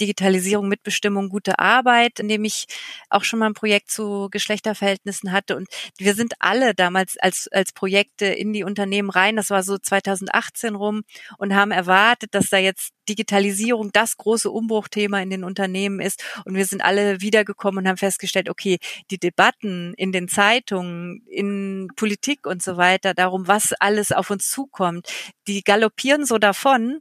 Digitalisierung, 0.00 0.66
Mitbestimmung, 0.68 1.28
gute 1.28 1.60
Arbeit, 1.60 2.18
in 2.18 2.28
dem 2.28 2.44
ich 2.44 2.66
auch 3.08 3.22
schon 3.24 3.38
mal 3.38 3.46
ein 3.46 3.54
Projekt 3.54 3.90
zu 3.90 4.28
Geschlechterverhältnissen 4.30 5.32
hatte. 5.32 5.56
Und 5.56 5.68
wir 5.96 6.14
sind 6.14 6.34
alle 6.40 6.74
damals 6.74 7.16
als, 7.18 7.48
als 7.52 7.72
Projekte 7.72 8.26
in 8.26 8.52
die 8.52 8.64
Unternehmen 8.64 9.10
rein, 9.10 9.36
das 9.36 9.50
war 9.50 9.62
so 9.62 9.78
2018 9.78 10.74
rum, 10.74 11.04
und 11.38 11.54
haben 11.54 11.70
erwartet, 11.70 12.34
dass 12.34 12.50
da 12.50 12.58
jetzt 12.58 12.92
Digitalisierung 13.08 13.90
das 13.92 14.16
große 14.16 14.50
Umbruchthema 14.50 15.20
in 15.20 15.30
den 15.30 15.44
Unternehmen 15.44 16.00
ist. 16.00 16.22
Und 16.44 16.54
wir 16.54 16.66
sind 16.66 16.82
alle 16.82 17.20
wiedergekommen 17.20 17.78
und 17.78 17.88
haben 17.88 17.96
festgestellt, 17.96 18.50
okay, 18.50 18.78
die 19.10 19.18
Debatten 19.18 19.94
in 19.96 20.12
den 20.12 20.28
Zeitungen, 20.28 21.22
in 21.26 21.88
Politik 21.96 22.07
und 22.46 22.62
so 22.62 22.76
weiter, 22.76 23.14
darum, 23.14 23.46
was 23.46 23.72
alles 23.74 24.12
auf 24.12 24.30
uns 24.30 24.48
zukommt, 24.48 25.08
die 25.46 25.62
galoppieren 25.62 26.24
so 26.24 26.38
davon, 26.38 27.00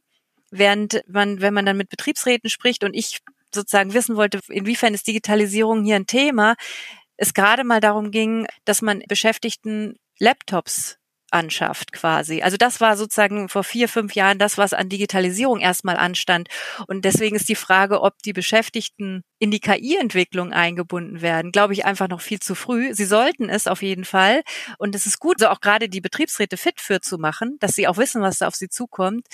während 0.52 1.04
man, 1.08 1.42
wenn 1.42 1.54
man 1.54 1.66
dann 1.66 1.78
mit 1.78 1.90
Betriebsräten 1.90 2.50
spricht 2.50 2.84
und 2.84 2.94
ich 2.94 3.20
sozusagen 3.54 3.94
wissen 3.94 4.16
wollte, 4.16 4.40
inwiefern 4.50 4.94
ist 4.94 5.08
Digitalisierung 5.08 5.84
hier 5.84 5.96
ein 5.96 6.08
Thema, 6.08 6.56
es 7.18 7.34
gerade 7.34 7.64
mal 7.64 7.80
darum 7.80 8.12
ging, 8.12 8.48
dass 8.66 8.82
man 8.82 9.02
Beschäftigten 9.08 9.98
Laptops 10.20 10.97
anschafft 11.32 11.92
quasi. 11.92 12.42
Also 12.42 12.58
das 12.58 12.80
war 12.80 12.98
sozusagen 12.98 13.50
vor 13.50 13.64
vier, 13.64 13.90
fünf 13.90 14.16
Jahren 14.16 14.40
das, 14.40 14.58
was 14.58 14.74
an 14.74 14.90
Digitalisierung 14.90 15.60
erstmal 15.60 15.98
anstand. 15.98 16.48
Und 16.88 17.06
deswegen 17.06 17.36
ist 17.36 17.50
die 17.50 17.56
Frage, 17.56 18.02
ob 18.02 18.22
die 18.24 18.34
Beschäftigten 18.34 19.24
in 19.40 19.52
die 19.52 19.60
KI-Entwicklung 19.60 20.54
eingebunden 20.54 21.22
werden, 21.22 21.52
glaube 21.52 21.74
ich 21.74 21.86
einfach 21.86 22.08
noch 22.08 22.22
viel 22.22 22.40
zu 22.40 22.56
früh. 22.56 22.94
Sie 22.94 23.06
sollten 23.06 23.50
es 23.50 23.68
auf 23.68 23.82
jeden 23.82 24.06
Fall. 24.06 24.42
Und 24.78 24.96
es 24.96 25.06
ist 25.06 25.20
gut, 25.20 25.40
so 25.40 25.48
auch 25.48 25.60
gerade 25.60 25.90
die 25.90 26.02
Betriebsräte 26.02 26.58
fit 26.58 26.80
für 26.82 27.02
zu 27.02 27.18
machen, 27.18 27.58
dass 27.60 27.74
sie 27.74 27.88
auch 27.88 27.98
wissen, 27.98 28.22
was 28.22 28.40
da 28.40 28.48
auf 28.48 28.56
sie 28.56 28.70
zukommt. 28.70 29.28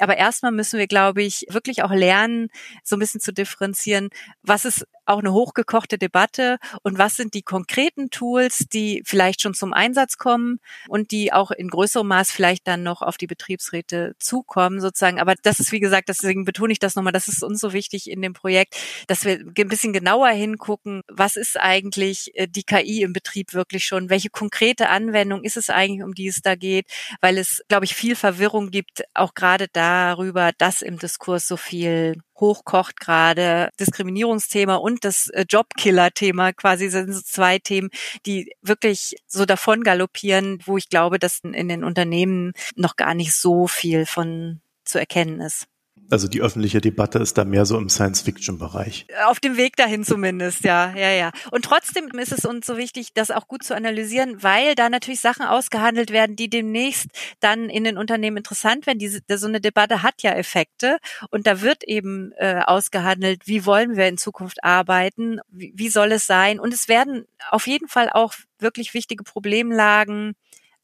Aber 0.00 0.16
erstmal 0.16 0.52
müssen 0.52 0.78
wir, 0.78 0.86
glaube 0.86 1.22
ich, 1.22 1.46
wirklich 1.48 1.82
auch 1.82 1.90
lernen, 1.90 2.48
so 2.84 2.96
ein 2.96 3.00
bisschen 3.00 3.20
zu 3.20 3.32
differenzieren, 3.32 4.10
was 4.42 4.64
ist 4.64 4.86
auch 5.08 5.18
eine 5.18 5.32
hochgekochte 5.32 5.98
Debatte. 5.98 6.58
Und 6.82 6.98
was 6.98 7.16
sind 7.16 7.34
die 7.34 7.42
konkreten 7.42 8.10
Tools, 8.10 8.66
die 8.72 9.02
vielleicht 9.04 9.42
schon 9.42 9.54
zum 9.54 9.72
Einsatz 9.72 10.18
kommen 10.18 10.60
und 10.88 11.10
die 11.10 11.32
auch 11.32 11.50
in 11.50 11.68
größerem 11.68 12.06
Maß 12.06 12.30
vielleicht 12.30 12.66
dann 12.68 12.82
noch 12.82 13.02
auf 13.02 13.16
die 13.16 13.26
Betriebsräte 13.26 14.14
zukommen 14.18 14.80
sozusagen. 14.80 15.20
Aber 15.20 15.34
das 15.42 15.60
ist, 15.60 15.72
wie 15.72 15.80
gesagt, 15.80 16.08
deswegen 16.08 16.44
betone 16.44 16.72
ich 16.72 16.78
das 16.78 16.94
nochmal, 16.94 17.12
das 17.12 17.28
ist 17.28 17.42
uns 17.42 17.60
so 17.60 17.72
wichtig 17.72 18.10
in 18.10 18.22
dem 18.22 18.32
Projekt, 18.32 18.76
dass 19.06 19.24
wir 19.24 19.38
ein 19.38 19.68
bisschen 19.68 19.92
genauer 19.92 20.28
hingucken, 20.28 21.02
was 21.08 21.36
ist 21.36 21.58
eigentlich 21.58 22.32
äh, 22.34 22.46
die 22.48 22.62
KI 22.62 23.02
im 23.02 23.12
Betrieb 23.12 23.54
wirklich 23.54 23.84
schon, 23.84 24.10
welche 24.10 24.30
konkrete 24.30 24.88
Anwendung 24.88 25.44
ist 25.44 25.56
es 25.56 25.70
eigentlich, 25.70 26.02
um 26.02 26.14
die 26.14 26.28
es 26.28 26.42
da 26.42 26.54
geht, 26.54 26.86
weil 27.20 27.38
es, 27.38 27.62
glaube 27.68 27.84
ich, 27.84 27.94
viel 27.94 28.16
Verwirrung 28.16 28.70
gibt, 28.70 29.04
auch 29.14 29.34
gerade 29.34 29.66
darüber, 29.72 30.52
dass 30.58 30.82
im 30.82 30.98
Diskurs 30.98 31.46
so 31.46 31.56
viel 31.56 32.16
hochkocht 32.40 33.00
gerade. 33.00 33.70
Diskriminierungsthema 33.80 34.76
und 34.76 35.04
das 35.04 35.28
äh, 35.28 35.44
Jobkiller-Thema 35.48 36.52
quasi 36.52 36.88
sind 36.88 37.12
so 37.12 37.20
zwei 37.20 37.58
Themen, 37.58 37.90
die 38.26 38.52
wirklich 38.62 39.16
so 39.26 39.44
davon 39.46 39.82
galoppieren, 39.82 40.58
wo 40.64 40.76
ich 40.76 40.88
glaube, 40.88 41.18
dass 41.18 41.40
in 41.40 41.68
den 41.68 41.84
Unternehmen 41.84 42.52
noch 42.76 42.96
gar 42.96 43.14
nicht 43.14 43.34
so 43.34 43.66
viel 43.66 44.06
von 44.06 44.60
zu 44.84 44.98
erkennen 44.98 45.40
ist. 45.40 45.66
Also 46.10 46.26
die 46.26 46.40
öffentliche 46.40 46.80
Debatte 46.80 47.18
ist 47.18 47.36
da 47.36 47.44
mehr 47.44 47.66
so 47.66 47.76
im 47.76 47.88
Science-Fiction-Bereich. 47.88 49.06
Auf 49.26 49.40
dem 49.40 49.56
Weg 49.56 49.76
dahin 49.76 50.04
zumindest, 50.04 50.64
ja, 50.64 50.94
ja, 50.94 51.10
ja. 51.10 51.30
Und 51.50 51.66
trotzdem 51.66 52.08
ist 52.18 52.32
es 52.32 52.46
uns 52.46 52.66
so 52.66 52.78
wichtig, 52.78 53.12
das 53.12 53.30
auch 53.30 53.46
gut 53.46 53.62
zu 53.62 53.74
analysieren, 53.74 54.42
weil 54.42 54.74
da 54.74 54.88
natürlich 54.88 55.20
Sachen 55.20 55.44
ausgehandelt 55.44 56.10
werden, 56.10 56.34
die 56.34 56.48
demnächst 56.48 57.08
dann 57.40 57.68
in 57.68 57.84
den 57.84 57.98
Unternehmen 57.98 58.38
interessant 58.38 58.86
werden. 58.86 58.98
Diese, 58.98 59.20
so 59.28 59.46
eine 59.46 59.60
Debatte 59.60 60.02
hat 60.02 60.22
ja 60.22 60.32
Effekte 60.32 60.98
und 61.30 61.46
da 61.46 61.60
wird 61.60 61.84
eben 61.84 62.32
äh, 62.38 62.62
ausgehandelt, 62.64 63.46
wie 63.46 63.66
wollen 63.66 63.96
wir 63.96 64.08
in 64.08 64.16
Zukunft 64.16 64.64
arbeiten, 64.64 65.40
wie, 65.50 65.72
wie 65.76 65.88
soll 65.90 66.12
es 66.12 66.26
sein. 66.26 66.58
Und 66.58 66.72
es 66.72 66.88
werden 66.88 67.26
auf 67.50 67.66
jeden 67.66 67.88
Fall 67.88 68.08
auch 68.10 68.34
wirklich 68.58 68.94
wichtige 68.94 69.24
Problemlagen 69.24 70.34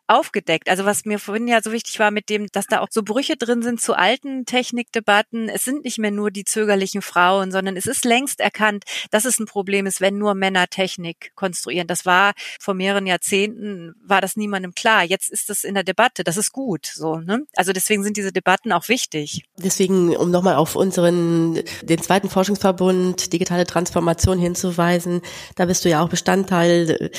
aufgedeckt. 0.07 0.69
Also 0.69 0.85
was 0.85 1.05
mir 1.05 1.19
vorhin 1.19 1.49
ja 1.49 1.63
so 1.63 1.73
wichtig 1.73 1.99
war 1.99 2.11
mit 2.11 2.29
dem, 2.29 2.47
dass 2.53 2.67
da 2.67 2.81
auch 2.81 2.89
so 2.91 3.03
Brüche 3.03 3.37
drin 3.37 3.63
sind 3.63 3.81
zu 3.81 3.95
alten 3.95 4.45
Technikdebatten. 4.45 5.49
Es 5.49 5.65
sind 5.65 5.85
nicht 5.85 5.99
mehr 5.99 6.11
nur 6.11 6.31
die 6.31 6.45
zögerlichen 6.45 7.03
Frauen, 7.03 7.51
sondern 7.51 7.77
es 7.77 7.87
ist 7.87 8.05
längst 8.05 8.41
erkannt, 8.41 8.85
dass 9.11 9.25
es 9.25 9.39
ein 9.39 9.47
Problem 9.47 9.87
ist, 9.87 10.01
wenn 10.01 10.19
nur 10.19 10.35
Männer 10.35 10.67
Technik 10.69 11.33
konstruieren. 11.35 11.87
Das 11.87 12.05
war 12.05 12.33
vor 12.61 12.75
mehreren 12.75 13.07
Jahrzehnten, 13.07 13.95
war 14.05 14.21
das 14.21 14.37
niemandem 14.37 14.75
klar. 14.75 15.05
Jetzt 15.05 15.31
ist 15.31 15.49
das 15.49 15.65
in 15.65 15.75
der 15.75 15.85
Debatte. 15.85 16.25
Das 16.25 16.37
ist 16.37 16.53
gut, 16.53 16.87
so, 16.87 17.17
ne? 17.17 17.47
Also 17.57 17.73
deswegen 17.73 18.03
sind 18.03 18.17
diese 18.17 18.33
Debatten 18.33 18.73
auch 18.73 18.89
wichtig. 18.89 19.45
Deswegen, 19.57 20.15
um 20.17 20.31
nochmal 20.31 20.57
auf 20.57 20.77
unseren, 20.77 21.63
den 21.83 22.03
zweiten 22.03 22.29
Forschungsverbund 22.29 23.33
Digitale 23.33 23.67
Transformation 23.67 24.39
hinzuweisen, 24.39 25.23
da 25.57 25.65
bist 25.65 25.85
du 25.85 25.89
ja 25.89 26.03
auch 26.03 26.09
Bestandteil 26.09 27.11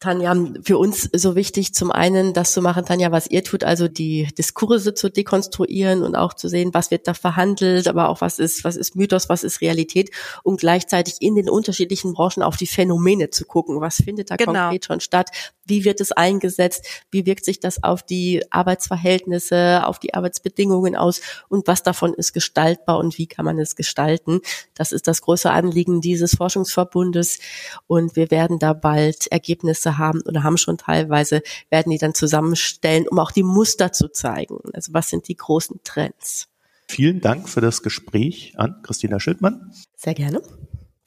Tanja, 0.00 0.34
für 0.62 0.78
uns 0.78 1.10
so 1.12 1.36
wichtig, 1.36 1.74
zum 1.74 1.92
einen 1.92 2.32
das 2.32 2.52
zu 2.52 2.62
machen, 2.62 2.86
Tanja, 2.86 3.12
was 3.12 3.30
ihr 3.30 3.44
tut, 3.44 3.64
also 3.64 3.86
die 3.86 4.28
Diskurse 4.38 4.94
zu 4.94 5.10
dekonstruieren 5.10 6.02
und 6.02 6.16
auch 6.16 6.32
zu 6.32 6.48
sehen, 6.48 6.70
was 6.72 6.90
wird 6.90 7.06
da 7.06 7.12
verhandelt, 7.12 7.86
aber 7.86 8.08
auch 8.08 8.22
was 8.22 8.38
ist, 8.38 8.64
was 8.64 8.76
ist 8.76 8.96
Mythos, 8.96 9.28
was 9.28 9.44
ist 9.44 9.60
Realität 9.60 10.10
und 10.42 10.58
gleichzeitig 10.58 11.16
in 11.20 11.34
den 11.34 11.50
unterschiedlichen 11.50 12.14
Branchen 12.14 12.42
auf 12.42 12.56
die 12.56 12.66
Phänomene 12.66 13.28
zu 13.28 13.44
gucken. 13.44 13.82
Was 13.82 13.96
findet 13.96 14.30
da 14.30 14.36
genau. 14.36 14.52
konkret 14.52 14.86
schon 14.86 15.00
statt? 15.00 15.28
Wie 15.70 15.84
wird 15.84 16.00
es 16.00 16.12
eingesetzt? 16.12 16.84
Wie 17.10 17.24
wirkt 17.24 17.44
sich 17.44 17.60
das 17.60 17.82
auf 17.82 18.02
die 18.02 18.42
Arbeitsverhältnisse, 18.50 19.86
auf 19.86 19.98
die 19.98 20.12
Arbeitsbedingungen 20.12 20.96
aus? 20.96 21.20
Und 21.48 21.66
was 21.66 21.82
davon 21.82 22.12
ist 22.12 22.32
gestaltbar 22.32 22.98
und 22.98 23.16
wie 23.16 23.26
kann 23.26 23.44
man 23.44 23.58
es 23.58 23.76
gestalten? 23.76 24.40
Das 24.74 24.92
ist 24.92 25.06
das 25.06 25.22
große 25.22 25.50
Anliegen 25.50 26.00
dieses 26.00 26.34
Forschungsverbundes 26.34 27.38
und 27.86 28.16
wir 28.16 28.30
werden 28.30 28.58
da 28.58 28.72
bald 28.72 29.28
Ergebnisse 29.28 29.96
haben 29.96 30.20
oder 30.22 30.42
haben 30.42 30.58
schon 30.58 30.76
teilweise, 30.76 31.42
werden 31.70 31.90
die 31.90 31.98
dann 31.98 32.14
zusammenstellen, 32.14 33.08
um 33.08 33.18
auch 33.18 33.30
die 33.30 33.44
Muster 33.44 33.92
zu 33.92 34.08
zeigen. 34.08 34.58
Also 34.74 34.92
was 34.92 35.08
sind 35.08 35.28
die 35.28 35.36
großen 35.36 35.80
Trends? 35.84 36.48
Vielen 36.88 37.20
Dank 37.20 37.48
für 37.48 37.60
das 37.60 37.82
Gespräch 37.82 38.54
an 38.56 38.82
Christina 38.82 39.20
Schildmann. 39.20 39.72
Sehr 39.96 40.14
gerne. 40.14 40.42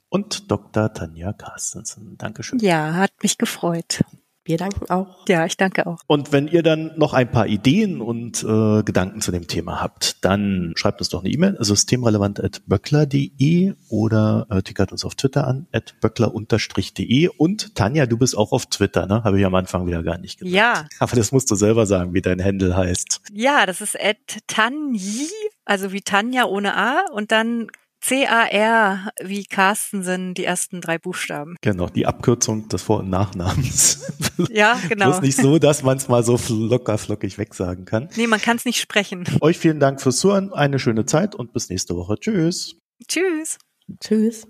Und 0.08 0.50
Dr. 0.50 0.94
Tanja 0.94 1.34
Carstensen. 1.34 2.18
Dankeschön. 2.18 2.60
Ja, 2.60 2.94
hat 2.94 3.12
mich 3.22 3.38
gefreut. 3.38 4.02
Wir 4.46 4.58
danken 4.58 4.90
auch. 4.90 5.26
Ja, 5.30 5.46
ich 5.46 5.56
danke 5.56 5.88
auch. 5.88 6.00
Und 6.08 6.34
wenn 6.34 6.50
ihr 6.50 6.64
dann 6.64 6.92
noch 6.98 7.14
ein 7.14 7.32
paar 7.32 7.48
Ideen 7.48 8.02
und 8.02 8.44
äh, 8.44 8.84
Gedanken 8.84 9.22
zu 9.22 9.32
dem 9.32 9.48
Thema 9.48 9.82
habt, 9.82 10.26
dann 10.26 10.74
schreibt 10.76 11.00
uns 11.00 11.08
doch 11.10 11.24
eine 11.24 11.30
E-Mail, 11.30 11.56
systemrelevant.böckler.de 11.60 13.76
oder 13.88 14.46
äh, 14.50 14.62
tickert 14.62 14.92
uns 14.92 15.06
auf 15.06 15.16
Twitter 15.16 15.48
an, 15.48 15.68
at 15.72 15.96
böckler-de. 16.02 17.30
Und 17.38 17.74
Tanja, 17.76 18.06
du 18.06 18.18
bist 18.18 18.38
auch 18.38 18.52
auf 18.52 18.66
Twitter, 18.66 19.08
ne? 19.08 19.24
Habe 19.24 19.40
ich 19.40 19.46
am 19.46 19.56
Anfang 19.56 19.88
wieder 19.88 20.04
gar 20.04 20.18
nicht 20.18 20.40
gesagt. 20.40 20.54
Ja. 20.54 20.88
Aber 21.00 21.16
das 21.16 21.32
musst 21.32 21.50
du 21.50 21.56
selber 21.56 21.86
sagen, 21.86 22.14
wie 22.14 22.22
dein 22.22 22.44
Handle 22.44 22.76
heißt. 22.76 23.22
Ja, 23.32 23.66
das 23.66 23.80
ist 23.80 23.98
at 23.98 24.18
tanji, 24.48 25.30
also 25.64 25.94
wie 25.94 26.02
Tanja 26.02 26.44
ohne 26.46 26.76
A 26.76 27.06
und 27.14 27.32
dann 27.32 27.70
C-A-R 28.04 29.12
wie 29.24 29.46
Carstensen, 29.46 30.34
die 30.34 30.44
ersten 30.44 30.82
drei 30.82 30.98
Buchstaben. 30.98 31.56
Genau, 31.62 31.88
die 31.88 32.06
Abkürzung 32.06 32.68
des 32.68 32.82
Vor- 32.82 33.00
und 33.00 33.10
Nachnamens. 33.10 34.00
Ja, 34.50 34.80
genau. 34.90 35.12
Bloß 35.12 35.22
nicht 35.22 35.38
so, 35.38 35.60
dass 35.60 35.84
man 35.84 35.98
es 35.98 36.08
mal 36.08 36.24
so 36.24 36.40
locker 36.50 36.98
flockig 36.98 37.38
wegsagen 37.38 37.86
kann. 37.86 38.10
Nee, 38.16 38.26
man 38.26 38.42
kann 38.42 38.58
es 38.58 38.66
nicht 38.66 38.80
sprechen. 38.80 39.26
Euch 39.42 39.60
vielen 39.60 39.80
Dank 39.80 40.02
fürs 40.02 40.18
Zuhören, 40.18 40.52
eine 40.52 40.80
schöne 40.80 41.06
Zeit 41.06 41.36
und 41.36 41.54
bis 41.54 41.70
nächste 41.70 41.96
Woche. 41.96 42.16
Tschüss. 42.20 42.76
Tschüss. 43.08 43.60
Tschüss. 44.00 44.48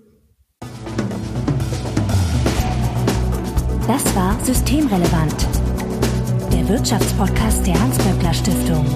Das 3.86 4.16
war 4.16 4.42
Systemrelevant, 4.42 5.46
der 6.50 6.66
Wirtschaftspodcast 6.66 7.66
der 7.66 7.78
Hans-Böckler 7.78 8.32
Stiftung. 8.32 8.86